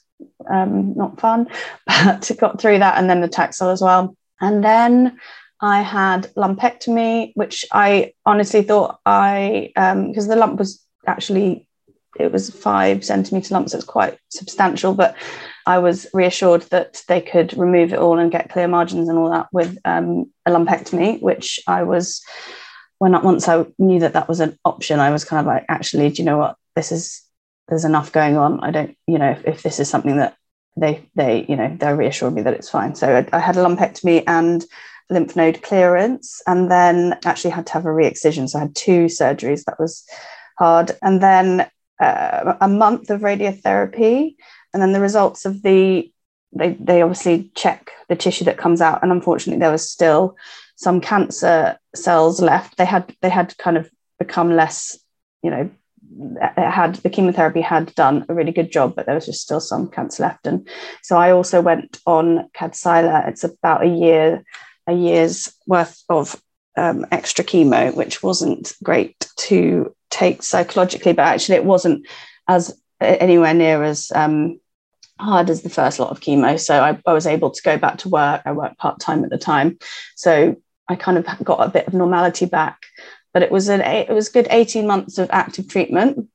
[0.50, 1.48] um, not fun,
[1.88, 4.16] but got through that, and then the Taxol as well.
[4.40, 5.20] And then
[5.62, 11.68] I had lumpectomy, which I honestly thought I, because um, the lump was actually,
[12.18, 15.16] it was five centimeter lump, so it's quite substantial, but
[15.68, 19.30] I was reassured that they could remove it all and get clear margins and all
[19.30, 22.24] that with um, a lumpectomy, which I was,
[23.02, 26.12] when once I knew that that was an option, I was kind of like, actually,
[26.12, 26.56] do you know what?
[26.76, 27.24] This is,
[27.68, 28.60] there's enough going on.
[28.60, 30.36] I don't, you know, if, if this is something that
[30.78, 32.94] they, they, you know, they reassured me that it's fine.
[32.94, 34.64] So I, I had a lumpectomy and
[35.10, 38.48] lymph node clearance, and then actually had to have a re-excision.
[38.48, 39.64] So I had two surgeries.
[39.64, 40.08] That was
[40.60, 40.92] hard.
[41.02, 41.68] And then
[42.00, 44.36] uh, a month of radiotherapy,
[44.76, 46.14] and then the results of the
[46.54, 50.36] they they obviously check the tissue that comes out, and unfortunately there was still
[50.76, 52.78] some cancer cells left.
[52.78, 55.00] They had they had kind of become less,
[55.44, 55.70] you know,
[56.42, 59.60] it had the chemotherapy had done a really good job, but there was just still
[59.60, 60.46] some cancer left.
[60.46, 60.68] And
[61.02, 63.28] so I also went on Kadcyla.
[63.28, 64.44] It's about a year
[64.88, 66.42] a year's worth of
[66.78, 72.08] um, extra chemo, which wasn't great to take psychologically, but actually it wasn't
[72.48, 74.60] as anywhere near as um,
[75.22, 76.60] hard as the first lot of chemo.
[76.60, 78.42] So I, I was able to go back to work.
[78.46, 79.78] I worked part time at the time,
[80.16, 80.56] so
[80.88, 82.86] I kind of got a bit of normality back.
[83.34, 86.28] But it was an it was good eighteen months of active treatment,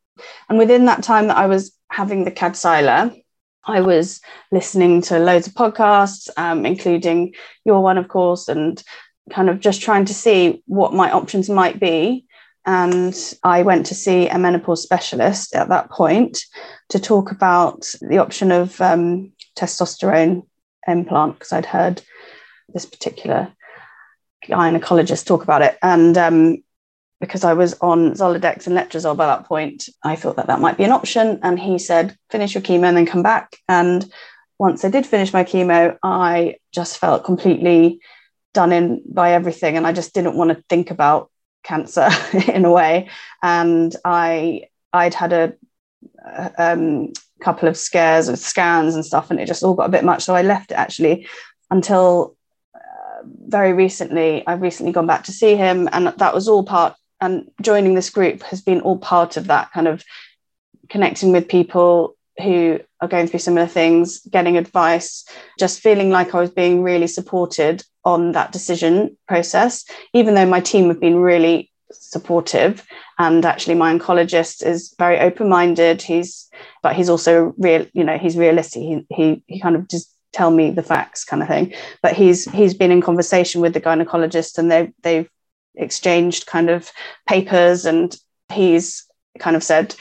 [0.49, 3.21] and within that time that I was having the Kadcyla,
[3.65, 4.21] I was
[4.51, 8.83] listening to loads of podcasts, um, including your one, of course, and
[9.31, 12.26] kind of just trying to see what my options might be.
[12.67, 16.39] And I went to see a menopause specialist at that point
[16.89, 20.43] to talk about the option of um, testosterone
[20.89, 22.03] implant because I'd heard
[22.75, 23.53] this particular
[24.45, 25.79] gynecologist talk about it.
[25.81, 26.65] And um,
[27.21, 30.77] because I was on Zoladex and Letrozole by that point, I thought that that might
[30.77, 31.39] be an option.
[31.43, 33.57] And he said, finish your chemo and then come back.
[33.69, 34.05] And
[34.59, 38.01] once I did finish my chemo, I just felt completely
[38.55, 39.77] done in by everything.
[39.77, 41.31] And I just didn't want to think about
[41.67, 42.09] cancer
[42.53, 43.09] in a way.
[43.43, 45.55] And I, I'd had a,
[46.25, 49.93] a um, couple of scares with scans and stuff, and it just all got a
[49.93, 50.25] bit much.
[50.25, 51.27] So I left it actually
[51.71, 52.37] until
[52.75, 54.47] uh, very recently.
[54.47, 58.11] I've recently gone back to see him, and that was all part and joining this
[58.11, 60.05] group has been all part of that kind of
[60.89, 65.25] connecting with people who are going through similar things, getting advice,
[65.59, 70.61] just feeling like I was being really supported on that decision process, even though my
[70.61, 72.87] team have been really supportive.
[73.19, 76.03] And actually, my oncologist is very open minded.
[76.03, 76.49] He's,
[76.83, 78.83] but he's also real, you know, he's realistic.
[78.83, 81.75] He, he, he kind of just tell me the facts kind of thing.
[82.03, 85.31] But he's, he's been in conversation with the gynecologist and they, they've
[85.75, 86.91] exchanged kind of
[87.27, 88.17] papers and
[88.53, 89.07] he's
[89.39, 89.95] kind of said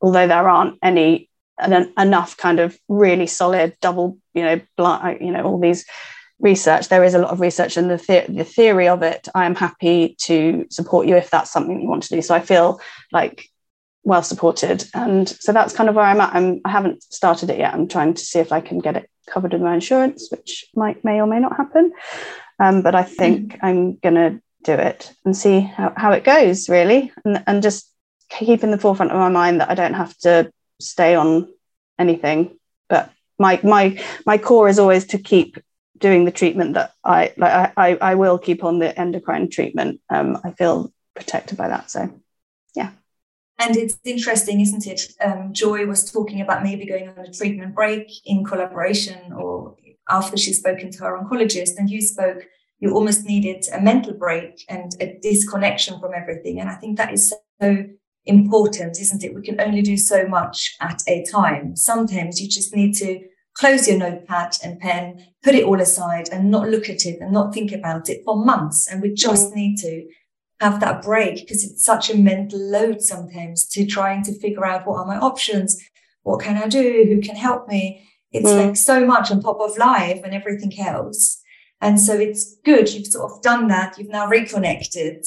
[0.00, 1.29] although there aren't any
[1.98, 5.84] enough kind of really solid double you know blind you know all these
[6.38, 6.88] research.
[6.88, 9.54] There is a lot of research and the, the- the theory of it i am
[9.54, 12.22] happy to support you if that's something you want to do.
[12.22, 12.80] So i feel
[13.12, 13.48] like
[14.02, 14.84] well supported.
[14.94, 16.34] And so that's kind of where i'm at.
[16.34, 17.74] I'm, i haven't started it yet.
[17.74, 21.04] I'm trying to see if i can get it covered with my insurance which might
[21.04, 21.92] may or may not happen.
[22.58, 23.58] Um, but i think mm.
[23.62, 27.12] i'm going to do it and see how, how it goes really.
[27.24, 27.90] And, and just
[28.28, 31.48] keep in the forefront of my mind that I don't have to stay on
[31.98, 32.58] anything.
[32.88, 35.56] But my my my core is always to keep
[35.98, 40.00] doing the treatment that I like I, I, will keep on the endocrine treatment.
[40.08, 42.10] Um, I feel protected by that so
[42.74, 42.92] yeah.
[43.58, 45.12] And it's interesting isn't it?
[45.22, 49.76] Um, Joy was talking about maybe going on a treatment break in collaboration or
[50.08, 52.46] after she's spoken to her oncologist and you spoke
[52.80, 56.60] you almost needed a mental break and a disconnection from everything.
[56.60, 57.84] And I think that is so
[58.26, 59.34] important, isn't it?
[59.34, 61.76] We can only do so much at a time.
[61.76, 63.20] Sometimes you just need to
[63.54, 67.32] close your notepad and pen, put it all aside and not look at it and
[67.32, 68.88] not think about it for months.
[68.88, 69.56] And we just mm.
[69.56, 70.06] need to
[70.60, 74.86] have that break because it's such a mental load sometimes to trying to figure out
[74.86, 75.82] what are my options?
[76.22, 77.06] What can I do?
[77.08, 78.06] Who can help me?
[78.30, 78.66] It's mm.
[78.66, 81.40] like so much on top of life and everything else.
[81.80, 82.92] And so it's good.
[82.92, 83.98] You've sort of done that.
[83.98, 85.24] You've now reconnected.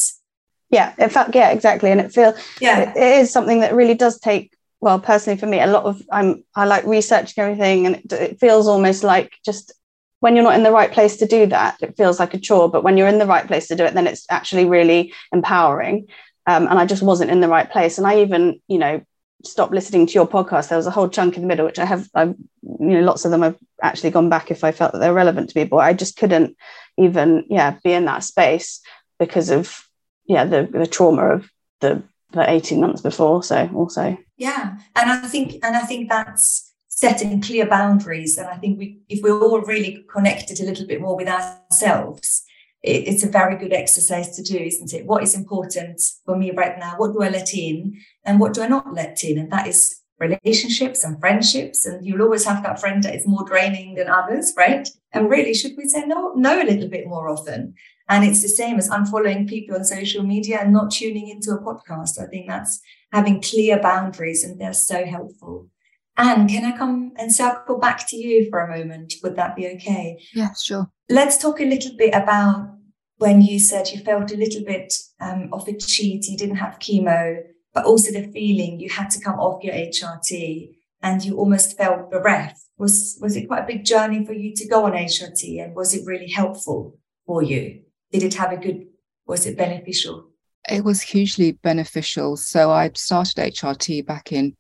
[0.74, 1.92] Yeah, in fact, yeah, exactly.
[1.92, 4.52] And it feels yeah, it, it is something that really does take.
[4.82, 8.40] Well, personally, for me, a lot of I'm I like researching everything, and it, it
[8.40, 9.72] feels almost like just
[10.20, 12.70] when you're not in the right place to do that, it feels like a chore.
[12.70, 16.08] But when you're in the right place to do it, then it's actually really empowering.
[16.48, 17.98] Um, and I just wasn't in the right place.
[17.98, 19.02] And I even, you know,
[19.46, 21.86] stopped listening to your podcast, there was a whole chunk in the middle, which I
[21.86, 25.00] have, I've, you know, lots of them I've actually gone back if I felt that
[25.00, 26.56] they're relevant to me, but I just couldn't
[26.98, 28.82] even, yeah, be in that space
[29.20, 29.88] because of,
[30.26, 31.50] yeah, the, the trauma of
[31.82, 33.44] the, the 18 months before.
[33.44, 34.18] So also.
[34.38, 34.78] Yeah.
[34.96, 39.20] And I think, and I think that's, setting clear boundaries and i think we if
[39.24, 42.44] we're all really connected a little bit more with ourselves
[42.84, 45.06] it, it's a very good exercise to do, isn't it?
[45.06, 46.96] What is important for me right now?
[46.98, 49.38] What do I let in and what do I not let in?
[49.38, 51.86] And that is relationships and friendships.
[51.86, 54.88] And you'll always have that friend that is more draining than others, right?
[55.12, 57.74] And really, should we say no, no a little bit more often?
[58.10, 61.62] And it's the same as unfollowing people on social media and not tuning into a
[61.62, 62.22] podcast.
[62.22, 65.70] I think that's having clear boundaries and they're so helpful.
[66.18, 69.16] Anne, can I come and circle back to you for a moment?
[69.24, 70.20] Would that be okay?
[70.34, 70.92] Yeah, sure.
[71.10, 72.70] Let's talk a little bit about
[73.18, 76.80] when you said you felt a little bit um, of a cheat, you didn't have
[76.80, 77.38] chemo,
[77.74, 82.10] but also the feeling you had to come off your HRT and you almost felt
[82.10, 82.62] bereft.
[82.78, 85.94] Was was it quite a big journey for you to go on HRT, and was
[85.94, 87.82] it really helpful for you?
[88.12, 88.88] Did it have a good?
[89.28, 90.30] Was it beneficial?
[90.70, 92.38] It was hugely beneficial.
[92.38, 94.56] So I started HRT back in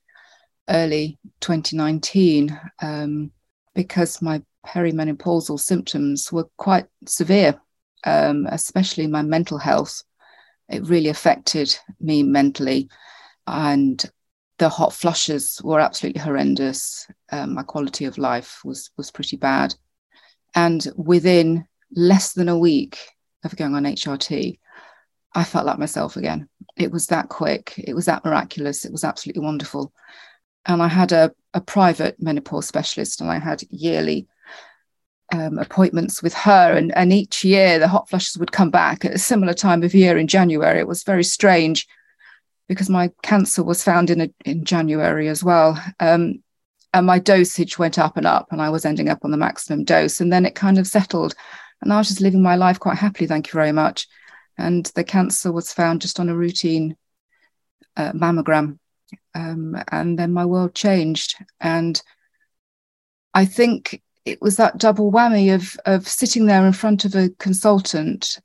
[0.69, 3.31] early 2019 um,
[3.73, 7.59] because my perimenopausal symptoms were quite severe,
[8.05, 10.03] um, especially my mental health.
[10.73, 12.89] It really affected me mentally.
[13.47, 14.03] And
[14.57, 17.07] the hot flushes were absolutely horrendous.
[17.31, 19.75] Um, my quality of life was, was pretty bad.
[20.55, 21.65] And within
[21.95, 22.97] less than a week
[23.43, 24.59] of going on HRT,
[25.35, 26.47] I felt like myself again.
[26.77, 27.73] It was that quick.
[27.77, 28.85] It was that miraculous.
[28.85, 29.93] It was absolutely wonderful
[30.65, 34.27] and I had a, a private menopause specialist, and I had yearly
[35.33, 36.73] um, appointments with her.
[36.73, 39.93] And, and each year, the hot flushes would come back at a similar time of
[39.93, 40.79] year in January.
[40.79, 41.87] It was very strange
[42.67, 45.77] because my cancer was found in a, in January as well.
[45.99, 46.41] Um,
[46.93, 49.83] and my dosage went up and up, and I was ending up on the maximum
[49.83, 50.21] dose.
[50.21, 51.33] And then it kind of settled,
[51.81, 53.27] and I was just living my life quite happily.
[53.27, 54.07] Thank you very much.
[54.57, 56.95] And the cancer was found just on a routine
[57.97, 58.77] uh, mammogram
[59.35, 61.35] um, and then my world changed.
[61.59, 62.01] And
[63.33, 67.29] I think it was that double whammy of, of sitting there in front of a
[67.39, 68.39] consultant,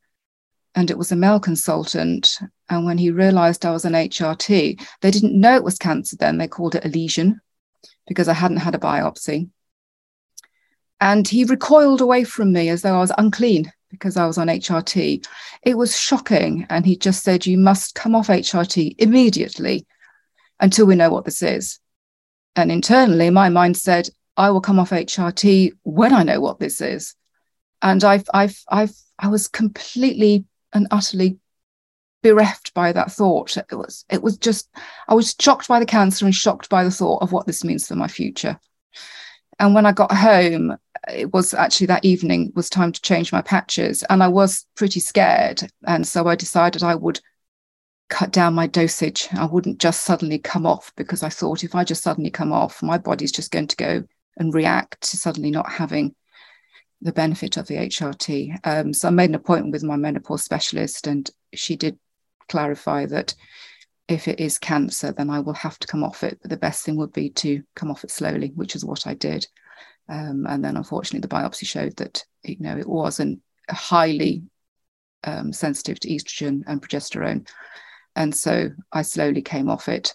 [0.75, 2.39] and it was a male consultant.
[2.69, 6.39] And when he realized I was an HRT, they didn't know it was cancer then.
[6.39, 7.41] They called it a lesion
[8.07, 9.51] because I hadn't had a biopsy.
[11.01, 14.49] And he recoiled away from me as though I was unclean because I was on
[14.49, 15.27] HRT.
[15.63, 16.67] It was shocking.
[16.69, 19.87] And he just said, You must come off HRT immediately
[20.61, 21.79] until we know what this is.
[22.57, 24.09] And internally, my mind said,
[24.39, 27.17] I will come off HRT when I know what this is.
[27.83, 31.39] And I've, I've, I've, I was completely and utterly
[32.23, 33.57] bereft by that thought.
[33.57, 34.71] It was, it was just,
[35.09, 37.89] I was shocked by the cancer and shocked by the thought of what this means
[37.89, 38.59] for my future.
[39.59, 40.77] And when I got home,
[41.13, 45.01] it was actually that evening was time to change my patches, and I was pretty
[45.01, 45.63] scared.
[45.85, 47.21] And so I decided I would
[48.09, 49.29] cut down my dosage.
[49.33, 52.83] I wouldn't just suddenly come off because I thought if I just suddenly come off,
[52.83, 54.05] my body's just going to go
[54.39, 56.15] and react to suddenly not having
[57.01, 58.59] the benefit of the HRT.
[58.65, 61.99] Um, so I made an appointment with my menopause specialist, and she did
[62.49, 63.35] clarify that
[64.09, 66.39] if it is cancer, then I will have to come off it.
[66.41, 69.15] But the best thing would be to come off it slowly, which is what I
[69.15, 69.47] did.
[70.09, 74.45] Um, and then unfortunately, the biopsy showed that you know it wasn't highly
[75.25, 77.49] um, sensitive to estrogen and progesterone.
[78.17, 80.15] And so I slowly came off it.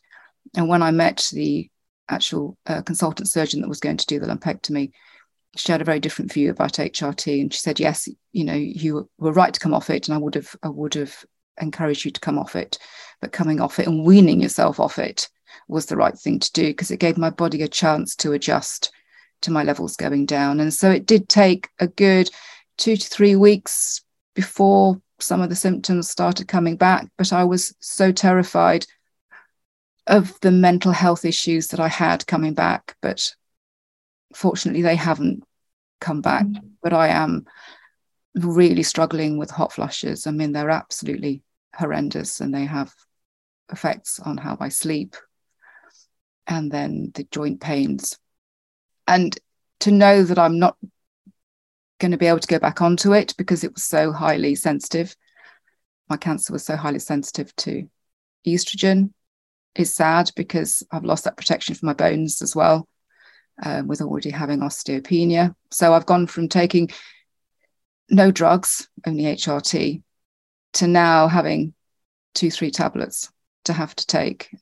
[0.55, 1.69] And when I met the
[2.13, 4.91] actual uh, consultant surgeon that was going to do the lumpectomy,
[5.55, 7.41] she had a very different view about HRT.
[7.41, 10.07] And she said, yes, you know, you were right to come off it.
[10.07, 11.23] And I would have, I would have
[11.61, 12.79] encouraged you to come off it.
[13.21, 15.29] But coming off it and weaning yourself off it
[15.67, 18.91] was the right thing to do because it gave my body a chance to adjust
[19.41, 20.59] to my levels going down.
[20.59, 22.29] And so it did take a good
[22.77, 24.01] two to three weeks
[24.35, 28.85] before some of the symptoms started coming back, but I was so terrified
[30.07, 32.95] of the mental health issues that I had coming back.
[33.01, 33.33] But
[34.33, 35.43] fortunately, they haven't
[36.01, 36.45] come back.
[36.45, 36.67] Mm-hmm.
[36.81, 37.45] But I am
[38.35, 40.27] really struggling with hot flushes.
[40.27, 41.43] I mean, they're absolutely
[41.75, 42.93] horrendous and they have
[43.71, 45.15] effects on how I sleep
[46.47, 48.17] and then the joint pains.
[49.07, 49.37] And
[49.81, 50.77] to know that I'm not
[51.99, 55.15] going to be able to go back onto it because it was so highly sensitive.
[56.09, 57.87] My cancer was so highly sensitive to
[58.45, 59.11] estrogen.
[59.75, 62.87] Is sad because I've lost that protection for my bones as well,
[63.63, 65.55] um, with already having osteopenia.
[65.71, 66.89] So I've gone from taking
[68.09, 70.03] no drugs, only HRT,
[70.73, 71.73] to now having
[72.35, 73.31] two, three tablets
[73.65, 74.55] to have to take.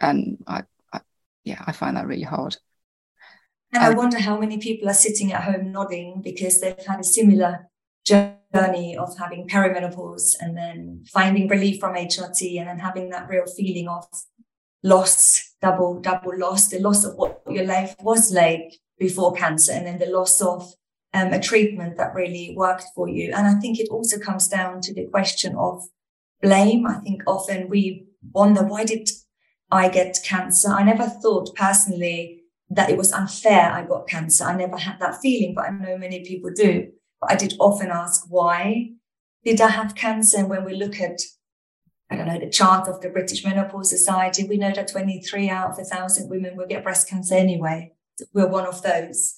[0.00, 1.00] And I, I,
[1.44, 2.56] yeah, I find that really hard.
[3.72, 7.00] And um, I wonder how many people are sitting at home nodding because they've had
[7.00, 7.68] a similar
[8.04, 13.46] journey of having perimenopause and then finding relief from HRT and then having that real
[13.46, 14.04] feeling of
[14.82, 19.86] loss, double, double loss, the loss of what your life was like before cancer and
[19.86, 20.72] then the loss of
[21.12, 23.32] um, a treatment that really worked for you.
[23.34, 25.82] And I think it also comes down to the question of
[26.40, 26.86] blame.
[26.86, 29.08] I think often we wonder, why did
[29.70, 30.68] I get cancer?
[30.68, 34.44] I never thought personally that it was unfair I got cancer.
[34.44, 36.88] I never had that feeling, but I know many people do.
[37.20, 38.90] But I did often ask, why
[39.44, 40.38] did I have cancer?
[40.38, 41.20] And when we look at,
[42.10, 45.70] I don't know, the chart of the British Menopause Society, we know that 23 out
[45.70, 47.92] of a thousand women will get breast cancer anyway.
[48.32, 49.36] We're one of those.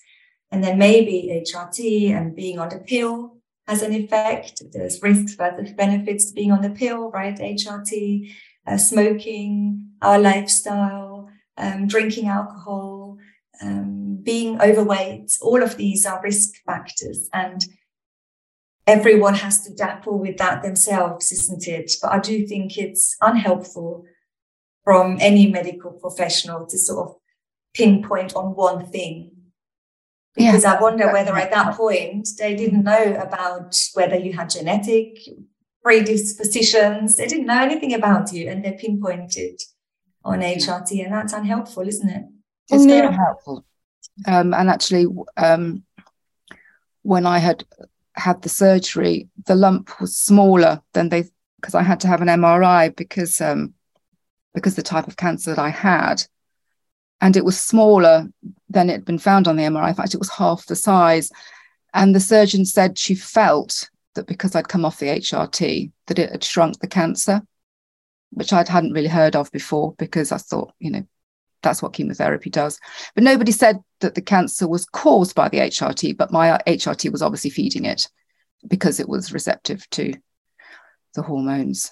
[0.50, 4.62] And then maybe HRT and being on the pill has an effect.
[4.72, 7.36] There's risks versus benefits to being on the pill, right?
[7.36, 8.32] HRT,
[8.66, 13.18] uh, smoking, our lifestyle, um, drinking alcohol,
[13.60, 15.30] um, being overweight.
[15.40, 17.28] All of these are risk factors.
[17.32, 17.64] And
[18.86, 21.92] everyone has to grapple with that themselves, isn't it?
[22.00, 24.04] But I do think it's unhelpful
[24.84, 27.16] from any medical professional to sort of
[27.74, 29.30] pinpoint on one thing
[30.34, 30.74] because yeah.
[30.74, 35.18] I wonder whether at that point they didn't know about whether you had genetic
[35.82, 37.16] predispositions.
[37.16, 39.60] They didn't know anything about you and they pinpointed
[40.24, 42.24] on HRT, and that's unhelpful, isn't it?
[42.70, 43.64] It's very unhelpful.
[44.26, 45.06] Um, and actually,
[45.36, 45.82] um,
[47.02, 47.64] when I had
[48.14, 51.24] had the surgery, the lump was smaller than they
[51.56, 53.74] because I had to have an MRI because um,
[54.54, 56.24] because the type of cancer that I had
[57.22, 58.28] and it was smaller
[58.68, 59.90] than it had been found on the MRI.
[59.90, 61.30] In fact, it was half the size.
[61.94, 66.32] And the surgeon said she felt that because I'd come off the HRT, that it
[66.32, 67.40] had shrunk the cancer,
[68.30, 71.06] which I hadn't really heard of before because I thought, you know,
[71.62, 72.80] that's what chemotherapy does.
[73.14, 77.22] But nobody said that the cancer was caused by the HRT, but my HRT was
[77.22, 78.08] obviously feeding it
[78.66, 80.12] because it was receptive to
[81.14, 81.90] the hormones.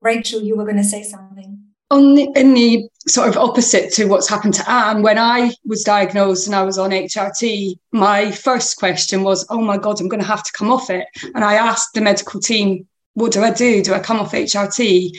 [0.00, 4.06] Rachel, you were going to say something on the, in the sort of opposite to
[4.06, 8.78] what's happened to Anne, when I was diagnosed and I was on HRT, my first
[8.78, 11.54] question was, "Oh my God, I'm going to have to come off it." And I
[11.54, 13.82] asked the medical team, "What do I do?
[13.82, 15.12] Do I come off HRT?"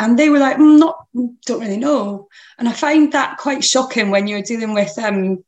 [0.00, 0.96] And they were like, mm, "Not,
[1.46, 2.28] don't really know."
[2.58, 5.44] And I find that quite shocking when you're dealing with, um,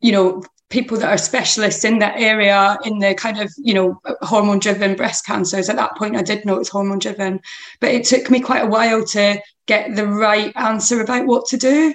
[0.00, 4.00] you know, people that are specialists in that area in the kind of you know
[4.22, 7.38] hormone driven breast cancers at that point i did know it was hormone driven
[7.80, 11.56] but it took me quite a while to get the right answer about what to
[11.56, 11.94] do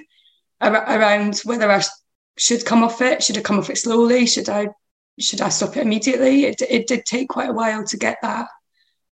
[0.60, 1.82] around whether I
[2.36, 3.22] should come off it.
[3.22, 4.26] Should I come off it slowly?
[4.26, 4.68] Should I
[5.18, 6.44] should I stop it immediately?
[6.44, 8.48] It, it did take quite a while to get that.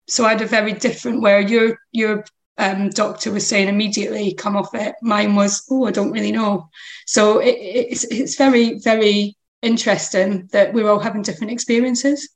[0.09, 2.25] So I had a very different where your your
[2.59, 4.95] um, doctor was saying immediately come off it.
[5.03, 6.69] Mine was oh I don't really know.
[7.07, 12.29] So it, it's it's very very interesting that we're all having different experiences.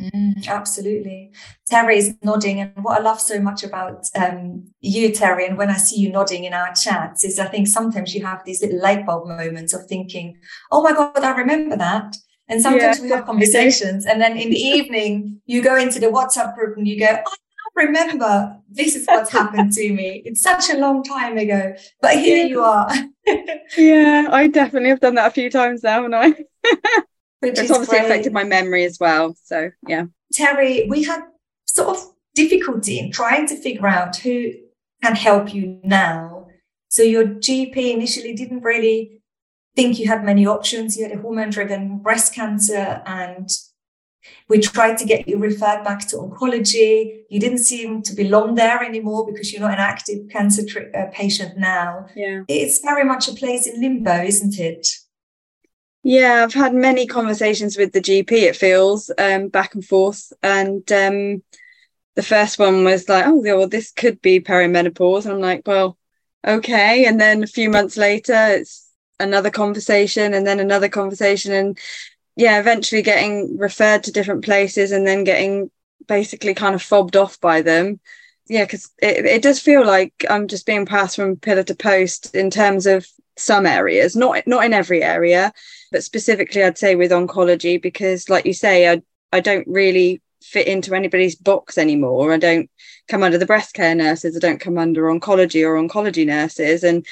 [0.00, 1.32] Mm, absolutely.
[1.68, 2.60] Terry is nodding.
[2.60, 6.10] And what I love so much about um, you, Terry, and when I see you
[6.10, 9.74] nodding in our chats, is I think sometimes you have these little light bulb moments
[9.74, 10.38] of thinking,
[10.70, 12.16] oh my God, I remember that.
[12.48, 14.04] And sometimes yeah, we have conversations.
[14.06, 17.26] And then in the evening, you go into the WhatsApp group and you go, I
[17.74, 20.22] remember this is what's happened to me.
[20.24, 22.90] It's such a long time ago, but here you are.
[23.76, 26.34] yeah, I definitely have done that a few times now, and I.
[27.40, 28.04] Which it's obviously great.
[28.04, 29.34] affected my memory as well.
[29.42, 30.04] So yeah.
[30.32, 31.22] Terry, we had
[31.66, 32.04] sort of
[32.34, 34.52] difficulty in trying to figure out who
[35.02, 36.46] can help you now.
[36.88, 39.22] So your GP initially didn't really
[39.74, 40.96] think you had many options.
[40.96, 43.48] You had a hormone-driven breast cancer, and
[44.48, 47.22] we tried to get you referred back to oncology.
[47.28, 51.10] You didn't seem to belong there anymore because you're not an active cancer tri- uh,
[51.12, 52.06] patient now.
[52.14, 54.88] Yeah, it's very much a place in limbo, isn't it?
[56.04, 60.32] Yeah, I've had many conversations with the GP, it feels, um, back and forth.
[60.42, 61.42] And um,
[62.16, 65.24] the first one was like, oh, well, this could be perimenopause.
[65.24, 65.96] And I'm like, well,
[66.44, 67.06] okay.
[67.06, 71.52] And then a few months later, it's another conversation and then another conversation.
[71.52, 71.78] And
[72.36, 75.70] yeah, eventually getting referred to different places and then getting
[76.06, 78.00] basically kind of fobbed off by them.
[78.48, 82.34] Yeah, because it, it does feel like I'm just being passed from pillar to post
[82.34, 83.06] in terms of
[83.36, 85.52] some areas, not not in every area
[85.92, 90.66] but specifically I'd say with oncology because like you say I I don't really fit
[90.66, 92.68] into anybody's box anymore I don't
[93.06, 97.06] come under the breast care nurses I don't come under oncology or oncology nurses and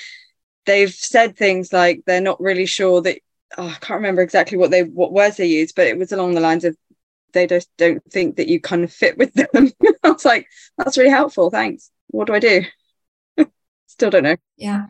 [0.66, 3.20] they've said things like they're not really sure that
[3.58, 6.34] oh, I can't remember exactly what they what words they used but it was along
[6.34, 6.76] the lines of
[7.32, 9.48] they just don't think that you kind of fit with them.
[10.02, 10.46] I was like
[10.76, 11.90] that's really helpful thanks.
[12.08, 12.64] What do I do?
[13.86, 14.36] Still don't know.
[14.56, 14.86] Yeah.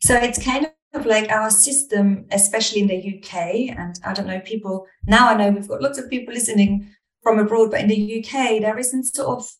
[0.00, 4.40] So it's kind of like our system, especially in the UK, and I don't know,
[4.40, 8.18] people now I know we've got lots of people listening from abroad, but in the
[8.24, 9.50] UK, there isn't sort of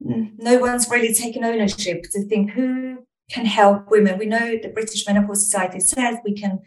[0.00, 4.18] no one's really taken ownership to think who can help women.
[4.18, 6.60] We know the British Menopause Society says we can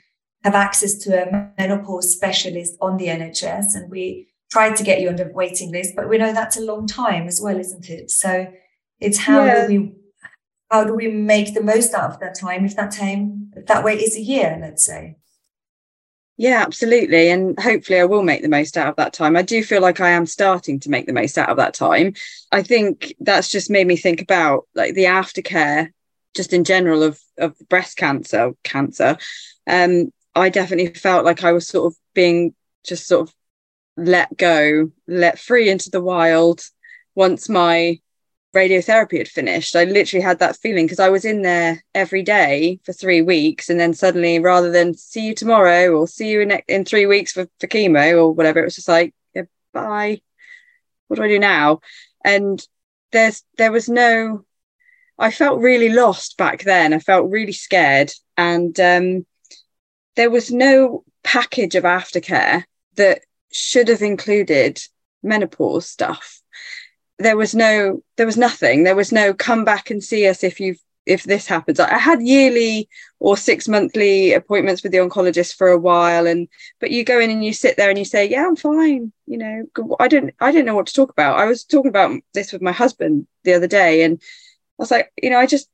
[0.44, 5.10] have access to a menopause specialist on the NHS, and we try to get you
[5.10, 8.12] on the waiting list, but we know that's a long time as well, isn't it?
[8.12, 8.48] So
[9.00, 9.68] it's how yeah.
[9.68, 9.94] do we
[10.70, 13.84] how do we make the most out of that time if that time if that
[13.84, 15.18] wait is a year, let's say.
[16.40, 17.32] Yeah, absolutely.
[17.32, 19.36] And hopefully I will make the most out of that time.
[19.36, 22.14] I do feel like I am starting to make the most out of that time.
[22.52, 25.90] I think that's just made me think about like the aftercare
[26.36, 29.18] just in general of of breast cancer cancer.
[29.66, 33.34] Um I definitely felt like I was sort of being just sort of
[33.98, 36.62] let go, let free into the wild
[37.16, 38.00] once my
[38.56, 39.76] radiotherapy had finished.
[39.76, 43.70] I literally had that feeling because I was in there every day for three weeks.
[43.70, 47.32] And then suddenly, rather than see you tomorrow or see you in, in three weeks
[47.32, 50.22] for, for chemo or whatever, it was just like, yeah, bye.
[51.08, 51.80] What do I do now?
[52.24, 52.66] And
[53.12, 54.46] there's there was no
[55.20, 56.94] I felt really lost back then.
[56.94, 58.12] I felt really scared.
[58.38, 59.26] And um,
[60.18, 62.64] there was no package of aftercare
[62.96, 63.22] that
[63.54, 64.82] should have included
[65.24, 66.42] menopause stuff.
[67.20, 68.84] There was no there was nothing.
[68.84, 71.80] There was no come back and see us if you've if this happens.
[71.80, 72.90] I had yearly
[73.20, 76.48] or six monthly appointments with the oncologist for a while and
[76.82, 79.38] but you go in and you sit there and you say yeah i'm fine you
[79.38, 79.66] know.
[80.00, 81.40] I don't i don't know what to talk about.
[81.40, 85.12] I was talking about this with my husband the other day and i was like
[85.22, 85.70] you know i just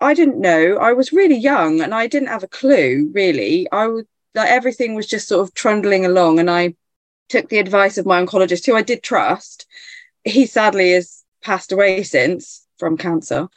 [0.00, 0.76] i didn't know.
[0.76, 3.66] I was really young and i didn't have a clue really.
[3.70, 6.74] I would like everything was just sort of trundling along and i
[7.28, 9.66] took the advice of my oncologist who i did trust.
[10.24, 13.48] He sadly has passed away since from cancer.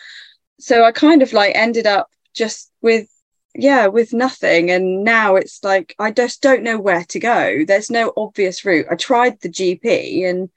[0.59, 3.07] So I kind of like ended up just with
[3.55, 4.71] yeah with nothing.
[4.71, 7.63] And now it's like i just don't know where to go.
[7.65, 8.87] There's no obvious route.
[8.91, 10.49] I tried the gp and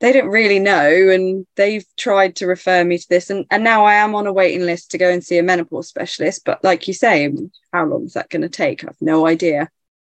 [0.00, 3.84] they don't really know and they've tried to refer me to this and, and now
[3.84, 6.88] i am on a waiting list to go and see a menopause specialist but like
[6.88, 7.32] you say
[7.72, 9.68] how long is that going to take i've no idea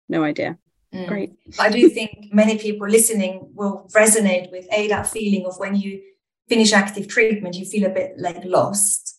[0.09, 0.59] no idea
[0.93, 1.07] Mm.
[1.07, 1.33] Great.
[1.59, 6.01] I do think many people listening will resonate with a that feeling of when you
[6.49, 9.19] finish active treatment, you feel a bit like lost.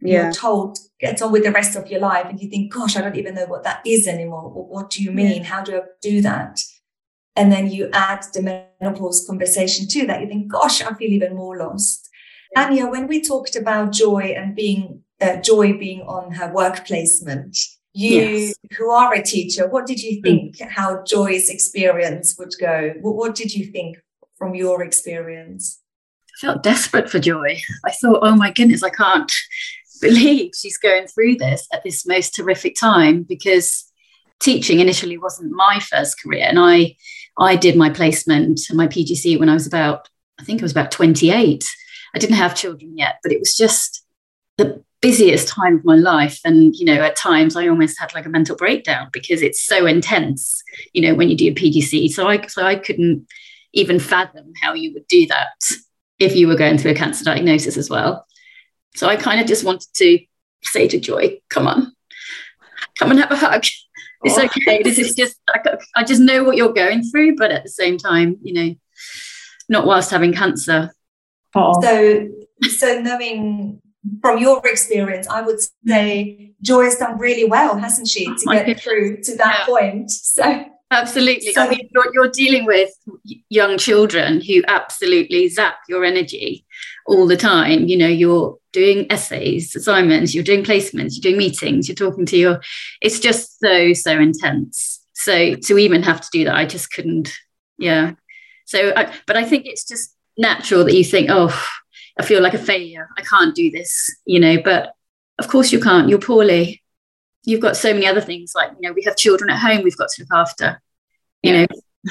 [0.00, 0.24] Yeah.
[0.24, 3.00] You're told get on with the rest of your life, and you think, "Gosh, I
[3.00, 4.48] don't even know what that is anymore.
[4.48, 5.42] What, what do you mean?
[5.42, 5.48] Yeah.
[5.48, 6.60] How do I do that?"
[7.38, 10.20] And then you add the menopause conversation to that.
[10.20, 12.08] You think, "Gosh, I feel even more lost."
[12.56, 17.56] Anya, when we talked about joy and being uh, joy being on her work placement,
[17.98, 18.54] you yes.
[18.76, 20.68] who are a teacher what did you think mm.
[20.68, 23.98] how joy's experience would go what, what did you think
[24.36, 25.80] from your experience
[26.28, 29.32] i felt desperate for joy i thought oh my goodness i can't
[30.00, 33.90] believe she's going through this at this most terrific time because
[34.38, 36.94] teaching initially wasn't my first career and i
[37.38, 40.08] i did my placement my pgc when i was about
[40.40, 41.64] i think i was about 28
[42.14, 44.04] i didn't have children yet but it was just
[44.56, 46.40] the busiest time of my life.
[46.44, 49.86] And you know at times i almost had like a mental breakdown because it's so
[49.86, 50.62] intense
[50.92, 53.26] you know when you do a pgc so i so i couldn't
[53.72, 55.54] even fathom how you would do that
[56.18, 58.26] if you were going through a cancer diagnosis as well.
[58.94, 60.18] So i kind of just wanted to
[60.62, 61.92] say to joy come on.
[62.98, 63.64] Come and have a hug
[64.24, 64.44] it's oh.
[64.44, 65.60] okay this is just I,
[65.96, 68.74] I just know what you're going through but at the same time you know
[69.68, 70.92] not whilst having cancer
[71.54, 71.80] oh.
[71.80, 72.28] so
[72.68, 73.80] so knowing
[74.20, 78.66] from your experience, I would say Joy has done really well, hasn't she, to get
[78.66, 78.82] goodness.
[78.82, 79.66] through to that yeah.
[79.66, 80.10] point?
[80.10, 81.52] So absolutely.
[81.52, 82.90] So, I mean, you're, you're dealing with
[83.48, 86.64] young children who absolutely zap your energy
[87.06, 87.86] all the time.
[87.86, 92.36] You know, you're doing essays, assignments, you're doing placements, you're doing meetings, you're talking to
[92.36, 92.60] your.
[93.00, 95.00] It's just so so intense.
[95.14, 97.32] So to even have to do that, I just couldn't.
[97.78, 98.12] Yeah.
[98.66, 101.66] So, I, but I think it's just natural that you think, oh
[102.18, 103.08] I feel like a failure.
[103.16, 104.92] I can't do this, you know, but
[105.38, 106.08] of course you can't.
[106.08, 106.82] You're poorly.
[107.44, 109.96] You've got so many other things like, you know, we have children at home we've
[109.96, 110.80] got to look after,
[111.42, 111.66] you know,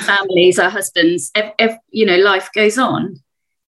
[0.06, 3.18] families, our husbands, ev- ev- you know, life goes on.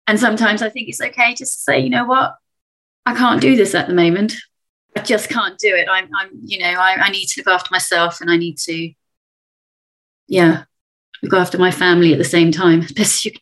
[0.06, 2.34] And sometimes I think it's okay just to say, you know what,
[3.06, 4.34] I can't do this at the moment.
[4.96, 5.88] I just can't do it.
[5.90, 8.92] I'm, I'm you know, I, I need to look after myself and I need to,
[10.28, 10.64] yeah,
[11.22, 13.40] look after my family at the same time as best you can.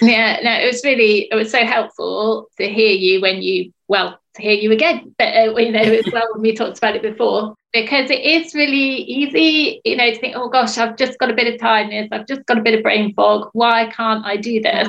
[0.00, 4.20] Yeah, no, it was really, it was so helpful to hear you when you, well,
[4.38, 7.02] to hear you again, but uh, you know, as well when we talked about it
[7.02, 11.30] before, because it is really easy, you know, to think, oh gosh, I've just got
[11.30, 13.50] a bit of tiredness, I've just got a bit of brain fog.
[13.52, 14.88] Why can't I do this?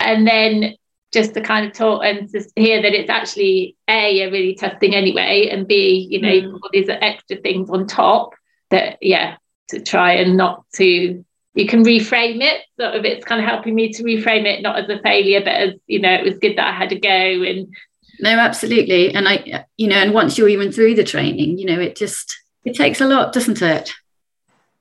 [0.00, 0.76] And then
[1.12, 4.78] just to kind of talk and to hear that it's actually a a really tough
[4.80, 6.52] thing anyway, and b you know mm.
[6.52, 8.34] all these extra things on top
[8.70, 9.36] that yeah
[9.68, 11.24] to try and not to
[11.54, 14.78] you can reframe it sort of it's kind of helping me to reframe it not
[14.78, 17.08] as a failure but as you know it was good that I had to go
[17.08, 17.74] and
[18.20, 19.14] no absolutely.
[19.14, 22.36] And I you know and once you're even through the training you know it just
[22.64, 23.92] it takes a lot doesn't it?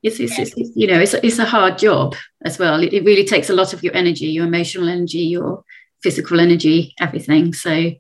[0.04, 2.82] It's, it's, it's, you know it's, it's a hard job as well.
[2.82, 5.64] It, it really takes a lot of your energy your emotional energy your
[6.02, 7.54] physical energy everything.
[7.54, 7.92] So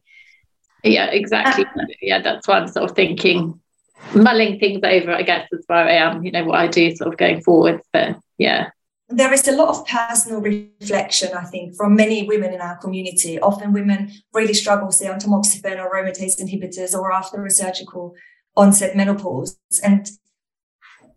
[0.83, 1.65] yeah exactly.
[1.65, 3.59] Uh, yeah that's why i'm sort of thinking
[4.13, 7.11] mulling things over i guess as where i am you know what i do sort
[7.11, 7.81] of going forward.
[7.91, 8.69] But yeah
[9.09, 13.39] there is a lot of personal reflection, I think, from many women in our community.
[13.39, 18.15] Often women really struggle, say, on tamoxifen or aromatase inhibitors or after a surgical
[18.55, 19.57] onset menopause.
[19.83, 20.09] And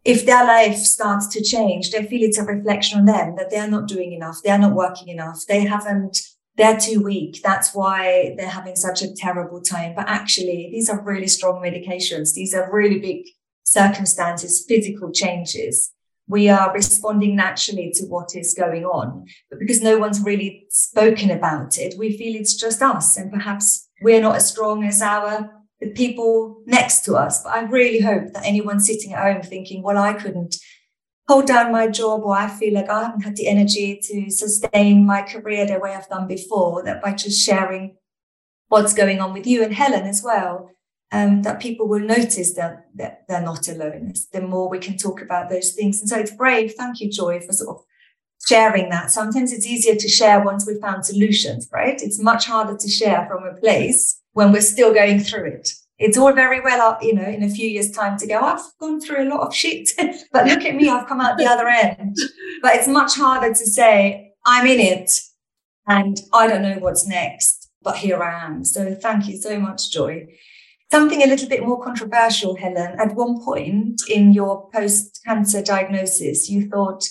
[0.04, 3.68] if their life starts to change, they feel it's a reflection on them that they're
[3.68, 6.18] not doing enough, they're not working enough, they haven't
[6.58, 7.40] they're too weak.
[7.42, 9.94] That's why they're having such a terrible time.
[9.94, 12.34] But actually, these are really strong medications.
[12.34, 13.26] These are really big
[13.62, 15.92] circumstances, physical changes.
[16.28, 19.26] We are responding naturally to what is going on.
[19.50, 23.16] But because no one's really spoken about it, we feel it's just us.
[23.16, 25.50] And perhaps we're not as strong as our
[25.80, 27.42] the people next to us.
[27.42, 30.56] But I really hope that anyone sitting at home thinking, well, I couldn't
[31.28, 35.06] hold down my job or I feel like I haven't had the energy to sustain
[35.06, 37.96] my career the way I've done before, that by just sharing
[38.68, 40.70] what's going on with you and Helen as well,
[41.12, 44.12] um, that people will notice that, that they're not alone.
[44.32, 46.00] The more we can talk about those things.
[46.00, 46.74] And so it's brave.
[46.74, 47.84] Thank you, Joy, for sort of
[48.46, 49.10] sharing that.
[49.10, 52.00] Sometimes it's easier to share once we've found solutions, right?
[52.02, 56.16] It's much harder to share from a place when we're still going through it it's
[56.16, 59.24] all very well, you know, in a few years' time to go, I've gone through
[59.24, 59.90] a lot of shit,
[60.32, 62.16] but look at me, I've come out the other end.
[62.62, 65.10] But it's much harder to say, I'm in it
[65.86, 68.64] and I don't know what's next, but here I am.
[68.64, 70.28] So thank you so much, Joy.
[70.90, 72.98] Something a little bit more controversial, Helen.
[72.98, 77.04] At one point in your post cancer diagnosis, you thought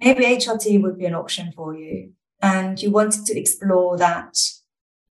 [0.00, 2.12] maybe HRT would be an option for you.
[2.40, 4.36] And you wanted to explore that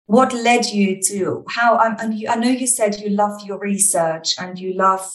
[0.10, 4.34] what led you to how and you, I know you said you love your research
[4.39, 5.07] and you love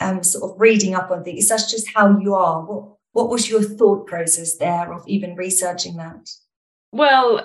[0.00, 1.48] um, sort of reading up on things.
[1.48, 2.64] That's just how you are.
[2.64, 6.30] What what was your thought process there of even researching that?
[6.92, 7.44] Well,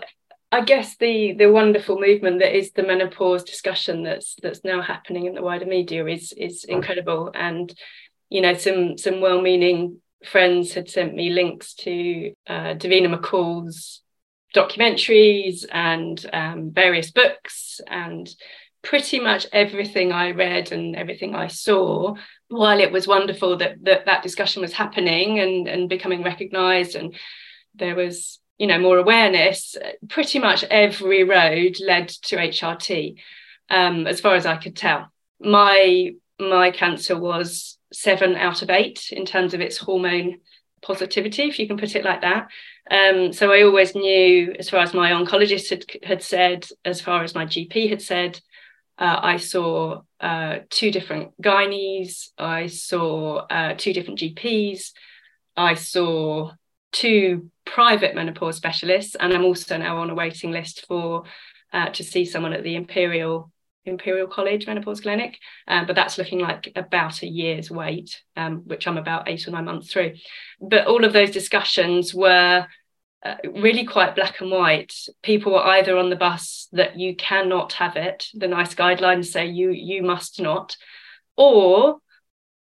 [0.53, 5.25] I guess the the wonderful movement that is the menopause discussion that's that's now happening
[5.25, 7.31] in the wider media is is incredible.
[7.33, 7.73] And
[8.29, 14.03] you know, some some well-meaning friends had sent me links to uh, Davina McCall's
[14.55, 18.29] documentaries and um, various books and
[18.83, 22.13] pretty much everything I read and everything I saw,
[22.49, 27.15] while it was wonderful that that, that discussion was happening and, and becoming recognized and
[27.73, 29.75] there was you know more awareness,
[30.09, 33.17] pretty much every road led to HRT,
[33.69, 35.11] um, as far as I could tell.
[35.39, 40.39] My my cancer was seven out of eight in terms of its hormone
[40.81, 42.49] positivity, if you can put it like that.
[42.91, 47.23] Um, so I always knew, as far as my oncologist had, had said, as far
[47.23, 48.39] as my GP had said,
[48.97, 54.91] uh, I saw uh, two different gynaes, I saw uh, two different GPs,
[55.55, 56.51] I saw
[56.93, 61.23] two private menopause specialists, and I'm also now on a waiting list for
[61.73, 63.51] uh, to see someone at the Imperial
[63.85, 65.37] Imperial College Menopause Clinic,
[65.67, 69.51] um, but that's looking like about a year's wait, um, which I'm about eight or
[69.51, 70.13] nine months through.
[70.61, 72.65] But all of those discussions were
[73.25, 74.93] uh, really quite black and white.
[75.21, 79.47] People were either on the bus that you cannot have it, the NICE guidelines say
[79.47, 80.77] you you must not,
[81.35, 81.97] or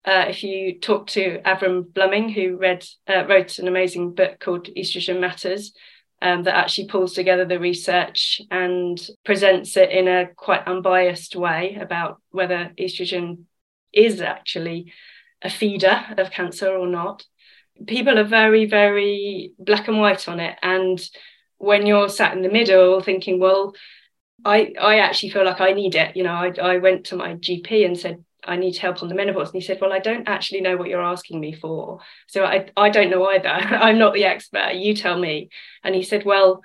[0.05, 4.67] uh, if you talk to Avrum Bluming, who read uh, wrote an amazing book called
[4.75, 5.73] Estrogen Matters,
[6.21, 11.77] um, that actually pulls together the research and presents it in a quite unbiased way
[11.79, 13.43] about whether estrogen
[13.93, 14.91] is actually
[15.41, 17.25] a feeder of cancer or not.
[17.87, 20.57] People are very, very black and white on it.
[20.61, 21.01] And
[21.57, 23.73] when you're sat in the middle thinking, well,
[24.43, 26.15] I, I actually feel like I need it.
[26.15, 29.15] You know, I, I went to my GP and said, I need help on the
[29.15, 29.49] menopause.
[29.49, 31.99] And he said, Well, I don't actually know what you're asking me for.
[32.27, 33.47] So I, I don't know either.
[33.49, 34.75] I'm not the expert.
[34.75, 35.49] You tell me.
[35.83, 36.63] And he said, Well,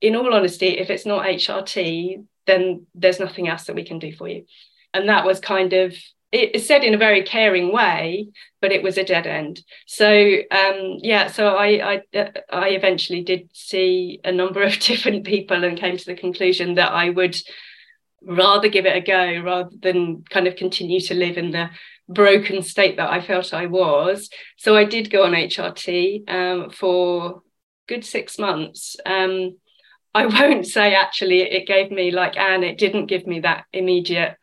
[0.00, 4.12] in all honesty, if it's not HRT, then there's nothing else that we can do
[4.12, 4.44] for you.
[4.92, 5.94] And that was kind of
[6.34, 8.26] it said in a very caring way,
[8.60, 9.62] but it was a dead end.
[9.86, 15.62] So um, yeah, so I, I I eventually did see a number of different people
[15.62, 17.36] and came to the conclusion that I would
[18.26, 21.70] rather give it a go rather than kind of continue to live in the
[22.08, 24.30] broken state that I felt I was.
[24.56, 27.42] So I did go on HRT um, for
[27.88, 28.96] good six months.
[29.04, 29.56] Um,
[30.14, 34.36] I won't say actually it gave me like Anne, it didn't give me that immediate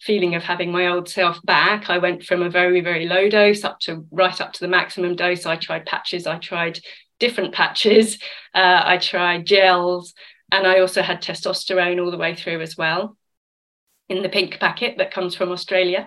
[0.00, 1.88] feeling of having my old self back.
[1.88, 5.16] I went from a very, very low dose up to right up to the maximum
[5.16, 5.46] dose.
[5.46, 6.80] I tried patches, I tried
[7.20, 8.18] different patches,
[8.54, 10.14] uh, I tried gels,
[10.50, 13.16] and I also had testosterone all the way through as well
[14.08, 16.06] in the pink packet that comes from Australia.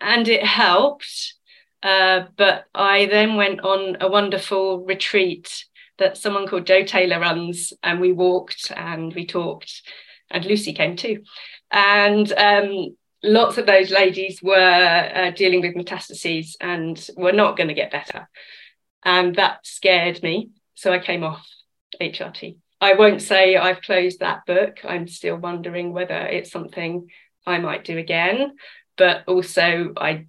[0.00, 1.34] And it helped.
[1.82, 5.64] Uh, but I then went on a wonderful retreat
[5.98, 9.82] that someone called Joe Taylor runs, and we walked and we talked,
[10.30, 11.22] and Lucy came too.
[11.70, 14.54] And um, lots of those ladies were
[15.14, 18.28] uh, dealing with metastases and were not going to get better.
[19.04, 20.50] And that scared me.
[20.74, 21.46] So I came off
[22.00, 22.56] HRT.
[22.80, 24.78] I won't say I've closed that book.
[24.84, 27.08] I'm still wondering whether it's something
[27.48, 28.56] I might do again.
[28.96, 30.26] But also, I,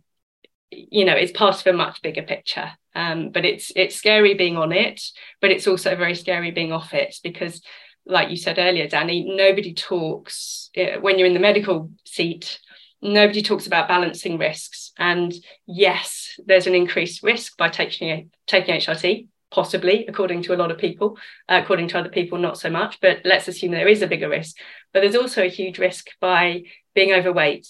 [0.71, 2.71] you know, it's part of a much bigger picture.
[2.95, 5.01] Um, but it's it's scary being on it,
[5.41, 7.61] but it's also very scary being off it because,
[8.05, 12.59] like you said earlier, Dani, nobody talks eh, when you're in the medical seat.
[13.01, 14.91] Nobody talks about balancing risks.
[14.97, 15.33] And
[15.65, 20.77] yes, there's an increased risk by taking taking HRT, possibly, according to a lot of
[20.77, 21.17] people.
[21.47, 22.99] Uh, according to other people, not so much.
[23.01, 24.57] But let's assume there is a bigger risk.
[24.93, 26.63] But there's also a huge risk by
[26.95, 27.67] being overweight,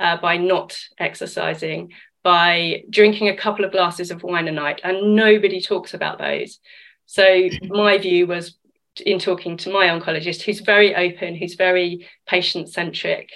[0.00, 5.16] uh, by not exercising, by drinking a couple of glasses of wine a night, and
[5.16, 6.60] nobody talks about those.
[7.06, 8.56] So my view was
[9.04, 13.30] in talking to my oncologist, who's very open, who's very patient centric.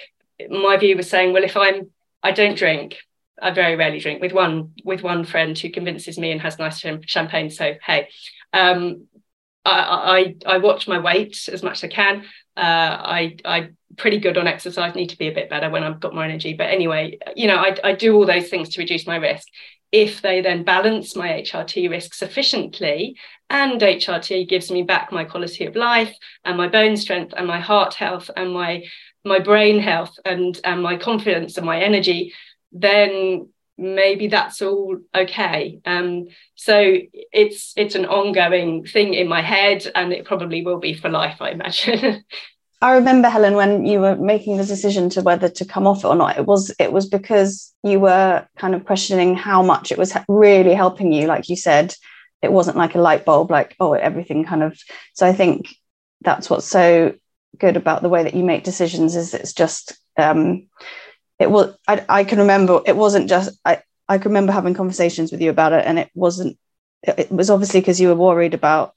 [0.49, 1.89] My view was saying, well, if I'm,
[2.21, 2.97] I don't drink,
[3.41, 6.83] I very rarely drink with one with one friend who convinces me and has nice
[7.05, 7.49] champagne.
[7.49, 8.09] So hey,
[8.53, 9.07] um,
[9.65, 12.23] I, I I watch my weight as much as I can.
[12.55, 15.99] Uh, I I pretty good on exercise, need to be a bit better when I've
[15.99, 16.53] got more energy.
[16.53, 19.47] But anyway, you know, I, I do all those things to reduce my risk.
[19.91, 23.15] If they then balance my HRT risk sufficiently,
[23.49, 26.13] and HRT gives me back my quality of life
[26.43, 28.83] and my bone strength and my heart health and my
[29.23, 32.33] my brain health and and my confidence and my energy,
[32.71, 35.79] then maybe that's all okay.
[35.85, 40.93] Um, so it's it's an ongoing thing in my head, and it probably will be
[40.93, 42.23] for life, I imagine.
[42.79, 46.07] I remember Helen when you were making the decision to whether to come off it
[46.07, 46.37] or not.
[46.37, 50.75] It was it was because you were kind of questioning how much it was really
[50.75, 51.25] helping you.
[51.25, 51.95] Like you said,
[52.41, 54.77] it wasn't like a light bulb, like oh everything kind of.
[55.13, 55.75] So I think
[56.21, 57.15] that's what's so
[57.57, 60.67] good about the way that you make decisions is it's just um,
[61.39, 65.31] it was I, I can remember it wasn't just I I can remember having conversations
[65.31, 66.57] with you about it and it wasn't
[67.03, 68.95] it was obviously because you were worried about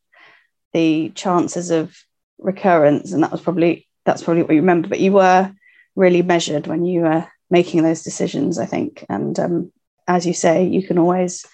[0.72, 1.96] the chances of
[2.38, 5.52] recurrence and that was probably that's probably what you remember but you were
[5.96, 9.72] really measured when you were making those decisions i think and um,
[10.08, 11.46] as you say you can always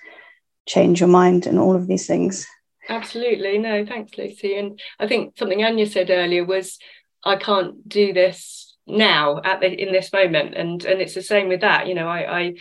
[0.66, 2.44] change your mind and all of these things.
[2.88, 3.56] Absolutely.
[3.58, 6.78] No thanks lucy and i think something anya said earlier was
[7.24, 10.54] i can't do this now at the in this moment.
[10.54, 12.54] And and it's the same with that you know i i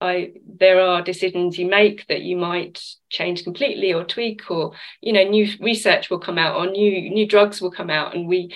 [0.00, 5.12] I there are decisions you make that you might change completely or tweak or you
[5.12, 8.14] know new research will come out or new new drugs will come out.
[8.14, 8.54] And we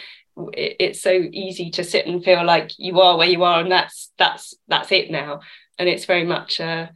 [0.53, 3.73] it, it's so easy to sit and feel like you are where you are and
[3.73, 5.41] that's that's that's it now.
[5.79, 6.91] And it's very much a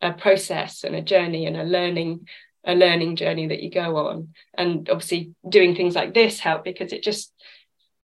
[0.00, 2.28] a process and a journey and a learning
[2.64, 4.28] a learning journey that you go on.
[4.56, 7.32] And obviously doing things like this help because it just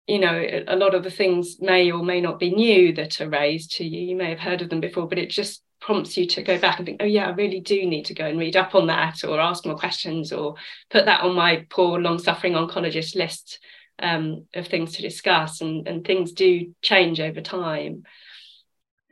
[0.06, 3.28] you know a lot of the things may or may not be new that are
[3.28, 6.26] raised to you you may have heard of them before but it just prompts you
[6.26, 8.56] to go back and think, oh yeah, I really do need to go and read
[8.56, 10.54] up on that or ask more questions or
[10.90, 13.58] put that on my poor long-suffering oncologist list
[13.98, 15.60] um, of things to discuss.
[15.60, 18.04] And, and things do change over time.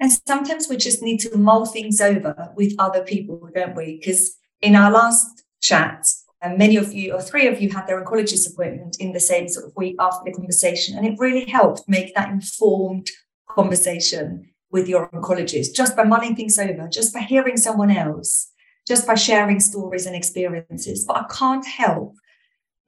[0.01, 3.99] And sometimes we just need to mull things over with other people, don't we?
[3.99, 6.09] Because in our last chat,
[6.43, 9.49] and many of you, or three of you, had their oncologist appointment in the same
[9.49, 10.97] sort of week after the conversation.
[10.97, 13.09] And it really helped make that informed
[13.49, 18.51] conversation with your oncologist just by mulling things over, just by hearing someone else,
[18.88, 21.05] just by sharing stories and experiences.
[21.05, 22.16] But I can't help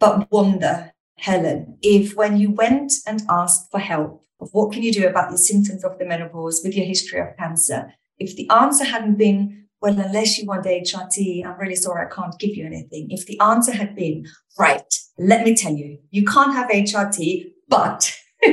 [0.00, 4.92] but wonder, Helen, if when you went and asked for help of what can you
[4.92, 8.84] do about the symptoms of the menopause with your history of cancer, if the answer
[8.84, 13.08] hadn't been, well, unless you want HRT, I'm really sorry, I can't give you anything.
[13.10, 14.24] If the answer had been,
[14.58, 18.18] right, let me tell you, you can't have HRT, but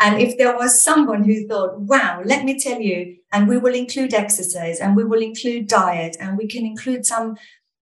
[0.00, 3.74] And if there was someone who thought, wow, let me tell you, and we will
[3.74, 7.36] include exercise and we will include diet and we can include some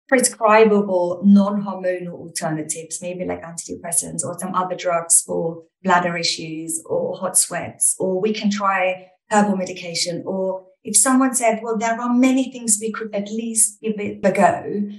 [0.07, 7.37] prescribable non-hormonal alternatives, maybe like antidepressants or some other drugs for bladder issues or hot
[7.37, 10.23] sweats, or we can try herbal medication.
[10.25, 14.19] Or if someone said, well, there are many things we could at least give it
[14.23, 14.89] a go,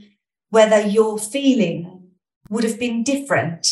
[0.51, 2.09] whether your feeling
[2.51, 3.67] would have been different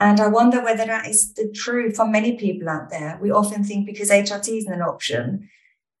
[0.00, 3.18] And I wonder whether that is the true for many people out there.
[3.22, 5.48] We often think because HRT isn't an option,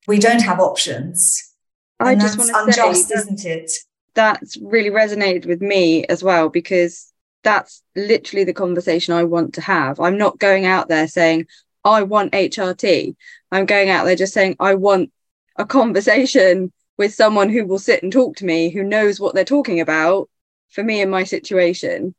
[0.08, 1.54] we don't have options.
[2.00, 3.70] I And just want to say unjust, that- isn't it?
[4.14, 9.60] that's really resonated with me as well because that's literally the conversation I want to
[9.60, 9.98] have.
[10.00, 11.46] I'm not going out there saying
[11.84, 13.14] I want HRT.
[13.52, 15.10] I'm going out there just saying I want
[15.56, 19.44] a conversation with someone who will sit and talk to me, who knows what they're
[19.44, 20.28] talking about
[20.70, 22.14] for me and my situation.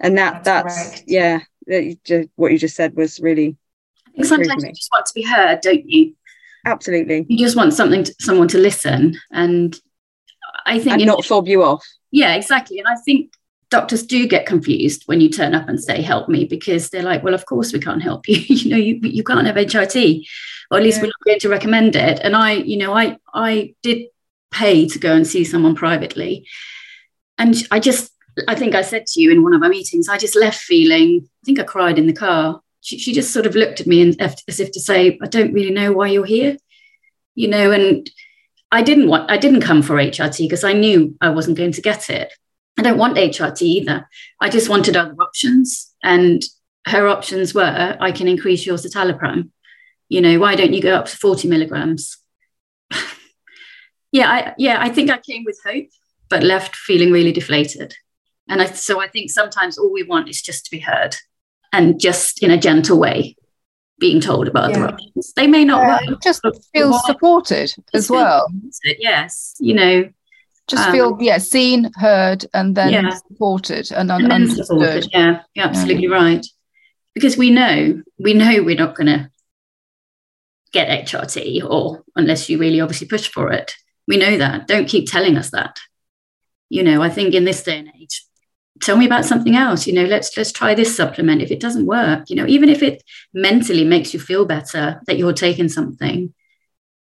[0.00, 3.56] And that That's that's, yeah, that you ju- what you just said was really
[4.08, 4.68] I think sometimes me.
[4.70, 6.14] you just want to be heard, don't you?
[6.64, 9.78] absolutely You just want something, to, someone to listen, and
[10.66, 11.86] I think and you know- not fob you off.
[12.10, 12.78] Yeah, exactly.
[12.78, 13.32] And I think
[13.70, 17.22] doctors do get confused when you turn up and say, help me, because they're like,
[17.22, 18.36] well, of course we can't help you.
[18.36, 20.26] you know, you, you can't have HRT,
[20.70, 21.02] or at least Yeah.
[21.04, 22.20] we're not going to recommend it.
[22.22, 24.08] And I, you know, I, I did
[24.50, 26.46] pay to go and see someone privately.
[27.38, 28.12] And I just,
[28.48, 31.28] I think I said to you in one of our meetings, I just left feeling,
[31.42, 32.60] I think I cried in the car.
[32.80, 35.52] She, she just sort of looked at me and as if to say, I don't
[35.52, 36.56] really know why you're here,
[37.34, 38.08] you know, and
[38.70, 41.82] I didn't want, I didn't come for HRT because I knew I wasn't going to
[41.82, 42.32] get it.
[42.78, 44.08] I don't want HRT either.
[44.40, 45.92] I just wanted other options.
[46.02, 46.42] And
[46.86, 49.50] her options were I can increase your citalopram.
[50.08, 52.16] You know, why don't you go up to 40 milligrams?
[54.12, 55.86] yeah, I, yeah, I think I came with hope,
[56.28, 57.94] but left feeling really deflated.
[58.48, 61.16] And I, so I think sometimes all we want is just to be heard
[61.72, 63.36] and just in a gentle way
[63.98, 64.76] being told about Yeah.
[64.76, 65.32] other options.
[65.34, 66.22] They may not Yeah, work.
[66.22, 66.42] just
[66.72, 68.46] feel supported as well.
[68.48, 70.08] supported, Yes, you know,
[70.68, 73.10] Just Um, feel yeah seen, heard, and then Yeah.
[73.28, 74.66] supported and un- and then understood.
[74.66, 75.08] supported.
[75.12, 76.44] Yeah, you're absolutely right.
[77.14, 79.30] Because we know, we know we're not going to
[80.72, 83.74] get HRT, or unless you really obviously push for it.
[84.08, 84.66] We know that.
[84.66, 85.78] Don't keep telling us that.
[86.68, 88.24] You know, I think in this day and age,
[88.82, 89.86] tell me about something else.
[89.86, 91.42] You know, let's let's try this supplement.
[91.42, 93.02] If it doesn't work, you know, even if it
[93.32, 96.34] mentally makes you feel better that you're taking something,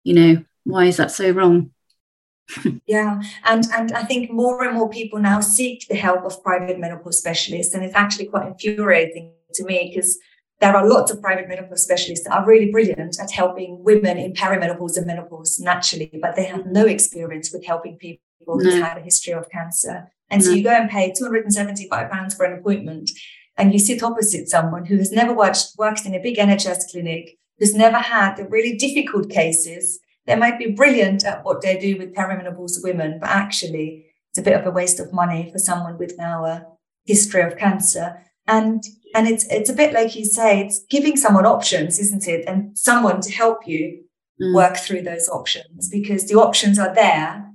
[0.03, 1.71] you know, why is that so wrong?
[2.85, 6.79] Yeah, and and I think more and more people now seek the help of private
[6.79, 10.19] menopause specialists, and it's actually quite infuriating to me because
[10.61, 14.33] there are lots of private menopause specialists that are really brilliant at helping women in
[14.33, 19.01] perimenopause and menopause naturally, but they have no experience with helping people who've had a
[19.01, 20.11] history of cancer.
[20.29, 23.11] And so you go and pay two hundred and seventy-five pounds for an appointment,
[23.57, 27.37] and you sit opposite someone who has never worked worked in a big NHS clinic,
[27.59, 31.97] who's never had the really difficult cases they might be brilliant at what they do
[31.97, 35.97] with perimenopause women, but actually it's a bit of a waste of money for someone
[35.97, 36.65] with now a
[37.05, 38.21] history of cancer.
[38.47, 38.83] And
[39.13, 42.45] and it's it's a bit like you say, it's giving someone options, isn't it?
[42.47, 44.01] And someone to help you
[44.41, 44.53] Mm.
[44.53, 47.45] work through those options because the options are there.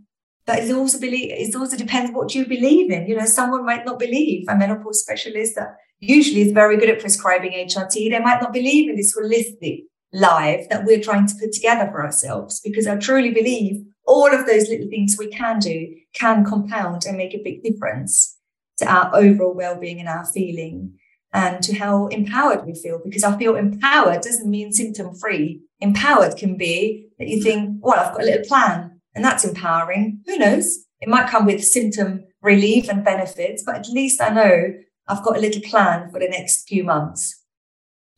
[0.47, 3.07] But it also believe it also depends what you believe in.
[3.07, 6.99] You know, someone might not believe a menopause specialist that usually is very good at
[7.01, 8.09] prescribing HRT.
[8.09, 9.83] They might not believe in this holistic
[10.15, 14.47] life that we're trying to put together for ourselves because I truly believe all of
[14.47, 18.39] those little things we can do can compound and make a big difference
[18.81, 20.99] to our overall well-being and our feeling
[21.33, 25.61] and to how empowered we feel because I feel empowered doesn't mean symptom free.
[25.81, 30.21] Empowered can be that you think, well, I've got a little plan and that's empowering.
[30.27, 30.87] Who knows?
[31.01, 34.75] It might come with symptom relief and benefits, but at least I know
[35.09, 37.43] I've got a little plan for the next few months.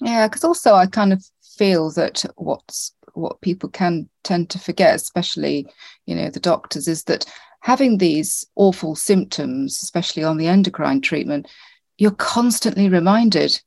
[0.00, 1.24] Yeah, because also I kind of
[1.56, 5.66] feel that what's what people can tend to forget, especially
[6.06, 7.26] you know the doctors, is that
[7.62, 11.48] having these awful symptoms, especially on the endocrine treatment,
[11.96, 13.60] you're constantly reminded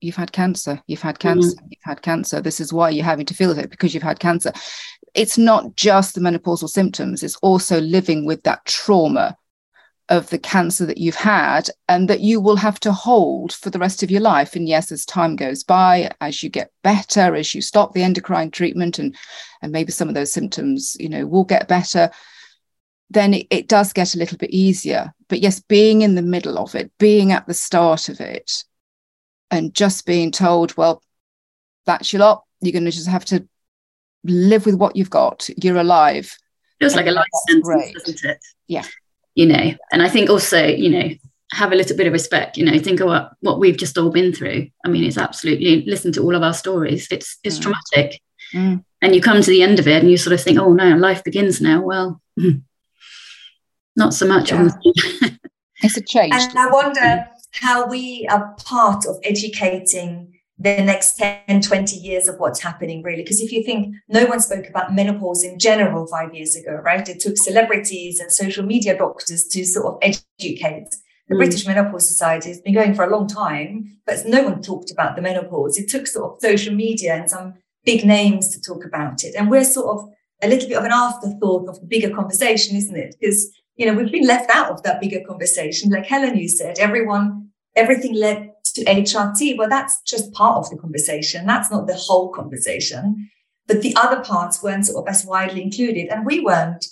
[0.00, 1.40] you've had cancer, you've had mm-hmm.
[1.40, 2.40] cancer, you've had cancer.
[2.40, 4.50] This is why you're having to feel it because you've had cancer.
[5.12, 9.36] It's not just the menopausal symptoms; it's also living with that trauma
[10.08, 13.78] of the cancer that you've had and that you will have to hold for the
[13.78, 14.54] rest of your life.
[14.54, 18.50] And yes, as time goes by, as you get better, as you stop the endocrine
[18.50, 19.14] treatment and
[19.60, 22.10] and maybe some of those symptoms, you know, will get better,
[23.10, 25.12] then it, it does get a little bit easier.
[25.28, 28.64] But yes, being in the middle of it, being at the start of it,
[29.50, 31.02] and just being told, well,
[31.86, 32.44] that's your lot.
[32.60, 33.46] You're going to just have to
[34.24, 35.48] live with what you've got.
[35.62, 36.34] You're alive.
[36.80, 37.94] feels like a life sentence, great.
[37.94, 38.38] doesn't it?
[38.68, 38.84] Yeah.
[39.34, 41.08] You know, and I think also, you know,
[41.52, 44.10] have a little bit of respect, you know, think of what, what we've just all
[44.10, 44.68] been through.
[44.84, 47.06] I mean, it's absolutely listen to all of our stories.
[47.10, 47.62] It's it's Mm.
[47.62, 48.20] traumatic.
[48.54, 48.84] Mm.
[49.02, 50.96] And you come to the end of it and you sort of think, oh no,
[50.96, 51.82] life begins now.
[51.82, 52.20] Well,
[53.96, 54.70] not so much Yeah.
[54.84, 55.38] obviously.
[55.82, 56.32] It's a change.
[56.32, 62.38] And I wonder how we are part of educating the next 10, 20 years of
[62.38, 63.22] what's happening, really.
[63.22, 67.06] Because if you think no one spoke about menopause in general five years ago, right?
[67.08, 70.94] It took celebrities and social media doctors to sort of educate.
[71.28, 71.38] The mm.
[71.38, 75.16] British Menopause Society has been going for a long time, but no one talked about
[75.16, 75.76] the menopause.
[75.78, 79.34] It took sort of social media and some big names to talk about it.
[79.34, 80.10] And we're sort of
[80.42, 83.16] a little bit of an afterthought of the bigger conversation, isn't it?
[83.18, 85.90] Because, you know, we've been left out of that bigger conversation.
[85.90, 89.56] Like Helen, you said, everyone, everything led to HRT.
[89.56, 91.46] Well, that's just part of the conversation.
[91.46, 93.30] That's not the whole conversation.
[93.66, 96.08] But the other parts weren't sort of as widely included.
[96.08, 96.86] And we weren't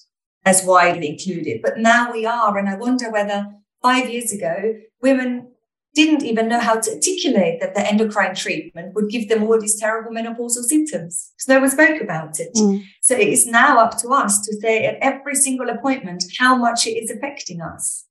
[0.44, 1.60] as widely included.
[1.62, 2.56] But now we are.
[2.58, 3.46] And I wonder whether
[3.80, 5.51] five years ago, women
[5.94, 9.78] didn't even know how to articulate that the endocrine treatment would give them all these
[9.78, 12.54] terrible menopausal symptoms because no one spoke about it.
[12.56, 12.82] Mm.
[13.02, 16.86] So it is now up to us to say at every single appointment how much
[16.86, 18.06] it is affecting us,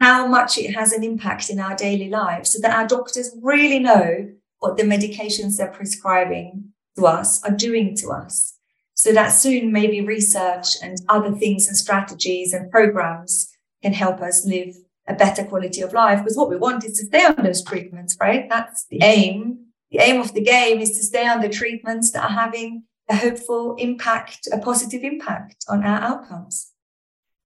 [0.00, 3.78] how much it has an impact in our daily lives, so that our doctors really
[3.78, 8.54] know what the medications they're prescribing to us are doing to us.
[8.94, 13.48] So that soon maybe research and other things and strategies and programs
[13.82, 14.74] can help us live
[15.08, 16.18] a better quality of life.
[16.18, 18.48] Because what we want is to stay on those treatments, right?
[18.48, 19.58] That's the aim.
[19.90, 23.16] The aim of the game is to stay on the treatments that are having a
[23.16, 26.72] hopeful impact, a positive impact on our outcomes.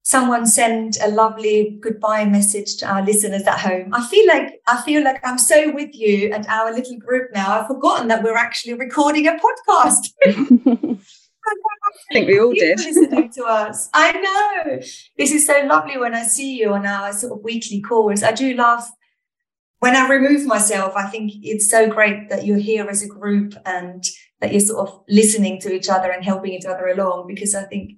[0.03, 3.93] Someone send a lovely goodbye message to our listeners at home.
[3.93, 7.59] I feel like I feel like I'm so with you and our little group now.
[7.59, 10.13] I've forgotten that we're actually recording a podcast.
[11.49, 12.79] I think we all did.
[12.79, 13.89] listening to us.
[13.93, 14.79] I know.
[15.17, 18.23] This is so lovely when I see you on our sort of weekly calls.
[18.23, 18.83] I do love
[19.79, 20.93] when I remove myself.
[20.95, 24.03] I think it's so great that you're here as a group and
[24.41, 27.63] that you're sort of listening to each other and helping each other along because I
[27.63, 27.93] think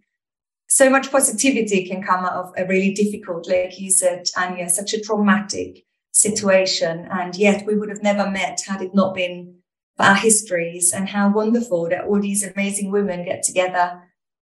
[0.68, 4.94] so much positivity can come out of a really difficult, like you said, Anya, such
[4.94, 7.08] a traumatic situation.
[7.12, 9.61] And yet we would have never met had it not been
[10.04, 14.02] our histories and how wonderful that all these amazing women get together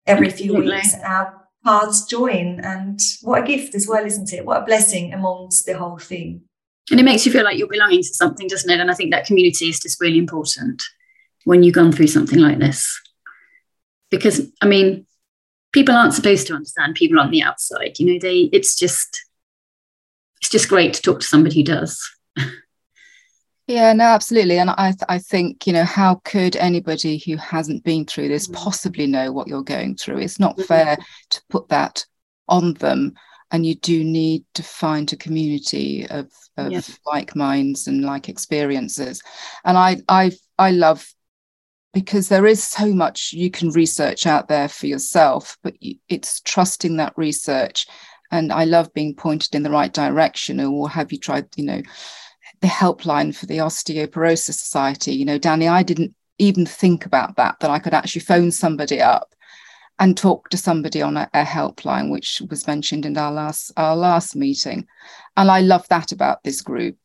[0.06, 2.60] every few weeks and our paths join.
[2.60, 4.46] And what a gift as well, isn't it?
[4.46, 6.42] What a blessing amongst the whole thing.
[6.92, 8.80] And it makes you feel like you're belonging to something, doesn't it?
[8.80, 10.84] And I think that community is just really important
[11.46, 13.00] when you've gone through something like this.
[14.12, 15.06] Because, I mean,
[15.72, 18.00] people aren't supposed to understand people on the outside.
[18.00, 19.26] You know, they, it's just,
[20.42, 22.00] it's just great to talk to somebody who does.
[23.68, 24.60] Yeah, no, absolutely.
[24.60, 28.48] And I, th- I think, you know, how could anybody who hasn't been through this
[28.48, 28.54] mm.
[28.54, 30.18] possibly know what you're going through?
[30.18, 30.64] It's not mm-hmm.
[30.64, 30.98] fair
[31.30, 32.06] to put that
[32.50, 33.14] on them.
[33.52, 36.82] And you do need to find a community of, of yeah.
[37.06, 39.22] like minds and like experiences.
[39.64, 41.08] And I, I, I love
[41.94, 45.76] because there is so much you can research out there for yourself, but
[46.10, 47.86] it's trusting that research.
[48.32, 50.60] And I love being pointed in the right direction.
[50.60, 51.82] Or have you tried, you know,
[52.64, 55.14] the helpline for the Osteoporosis Society.
[55.14, 59.02] You know, Dani, I didn't even think about that, that I could actually phone somebody
[59.02, 59.36] up
[60.00, 63.98] and talk to somebody on a, a, helpline, which was mentioned in our last our
[63.98, 64.88] last meeting.
[65.36, 66.96] And I love that about this group,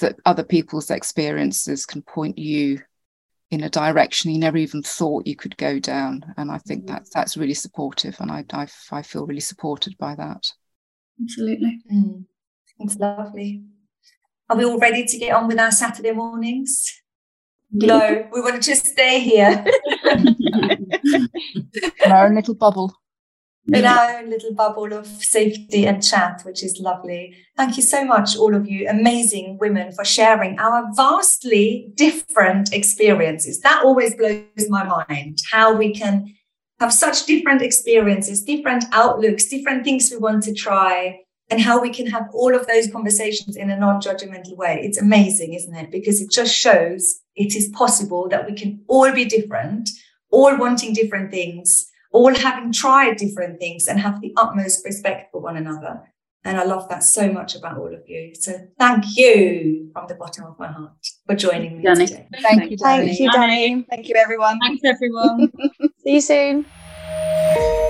[0.00, 2.80] that other people's experiences can point you
[3.52, 6.34] in a direction you never even thought you could go down.
[6.36, 10.16] And I think that's that's really supportive, and I I, I feel really supported by
[10.16, 10.44] that.
[11.22, 12.24] Absolutely, mm.
[12.80, 13.62] it's lovely.
[14.50, 17.02] Are we all ready to get on with our Saturday mornings?
[17.70, 19.62] No, we want to just stay here.
[20.14, 22.94] in our own little bubble.
[23.66, 27.36] In our own little bubble of safety and chat, which is lovely.
[27.58, 33.60] Thank you so much, all of you amazing women, for sharing our vastly different experiences.
[33.60, 36.34] That always blows my mind how we can
[36.80, 41.18] have such different experiences, different outlooks, different things we want to try
[41.50, 44.80] and how we can have all of those conversations in a non-judgmental way.
[44.82, 45.90] It's amazing, isn't it?
[45.90, 49.88] Because it just shows it is possible that we can all be different,
[50.30, 55.40] all wanting different things, all having tried different things and have the utmost respect for
[55.40, 56.02] one another.
[56.44, 58.34] And I love that so much about all of you.
[58.34, 60.92] So thank you from the bottom of my heart
[61.26, 62.06] for joining me Dani.
[62.06, 62.28] today.
[62.42, 62.80] Thank you, Dani.
[62.80, 63.86] Thank you, Dani.
[63.90, 64.58] Thank you, everyone.
[64.60, 65.52] Thanks, everyone.
[66.04, 67.86] See you soon.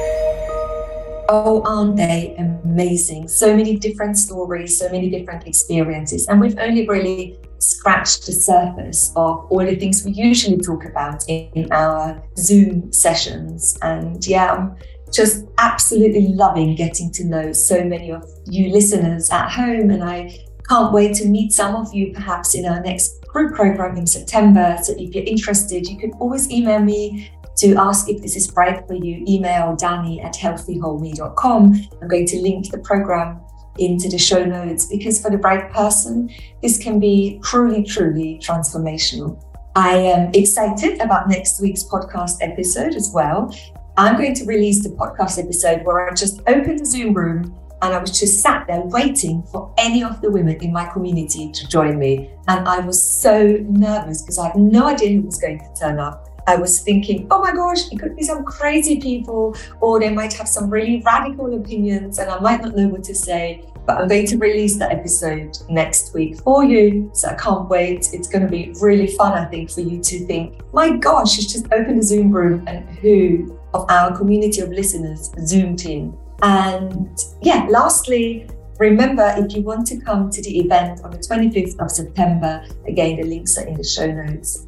[1.31, 3.29] Oh, aren't they amazing?
[3.29, 6.27] So many different stories, so many different experiences.
[6.27, 11.29] And we've only really scratched the surface of all the things we usually talk about
[11.29, 13.77] in our Zoom sessions.
[13.83, 14.77] And yeah, I'm
[15.13, 19.91] just absolutely loving getting to know so many of you listeners at home.
[19.91, 20.35] And I
[20.67, 24.79] can't wait to meet some of you perhaps in our next group program in September.
[24.83, 28.87] So if you're interested, you can always email me to ask if this is right
[28.87, 31.89] for you, email dani at healthywholeme.com.
[32.01, 33.41] I'm going to link the program
[33.79, 36.31] into the show notes because for the right person,
[36.63, 39.43] this can be truly, truly transformational.
[39.77, 43.55] I am excited about next week's podcast episode as well.
[43.97, 47.95] I'm going to release the podcast episode where I just opened the Zoom room and
[47.95, 51.69] I was just sat there waiting for any of the women in my community to
[51.69, 52.31] join me.
[52.49, 56.01] And I was so nervous because I had no idea who was going to turn
[56.01, 56.28] up.
[56.49, 60.33] I was thinking, oh my gosh, it could be some crazy people, or they might
[60.33, 63.65] have some really radical opinions, and I might not know what to say.
[63.87, 67.11] But I'm going to release the episode next week for you.
[67.15, 68.11] So I can't wait.
[68.13, 71.51] It's going to be really fun, I think, for you to think, my gosh, she's
[71.51, 77.19] just opened a Zoom room, and who of our community of listeners zoomed in and
[77.43, 78.49] yeah, lastly,
[78.79, 83.17] remember if you want to come to the event on the 25th of September, again,
[83.17, 84.68] the links are in the show notes.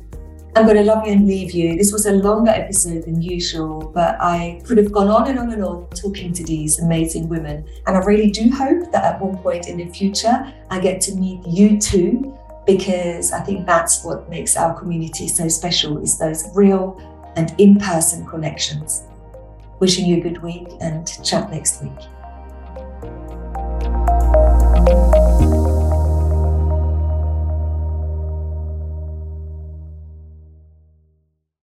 [0.57, 1.77] I'm going to love you and leave you.
[1.77, 5.53] This was a longer episode than usual, but I could have gone on and on
[5.53, 7.65] and on talking to these amazing women.
[7.87, 11.15] And I really do hope that at one point in the future, I get to
[11.15, 12.37] meet you too,
[12.67, 17.01] because I think that's what makes our community so special is those real
[17.37, 19.05] and in-person connections.
[19.79, 21.93] Wishing you a good week and chat next week.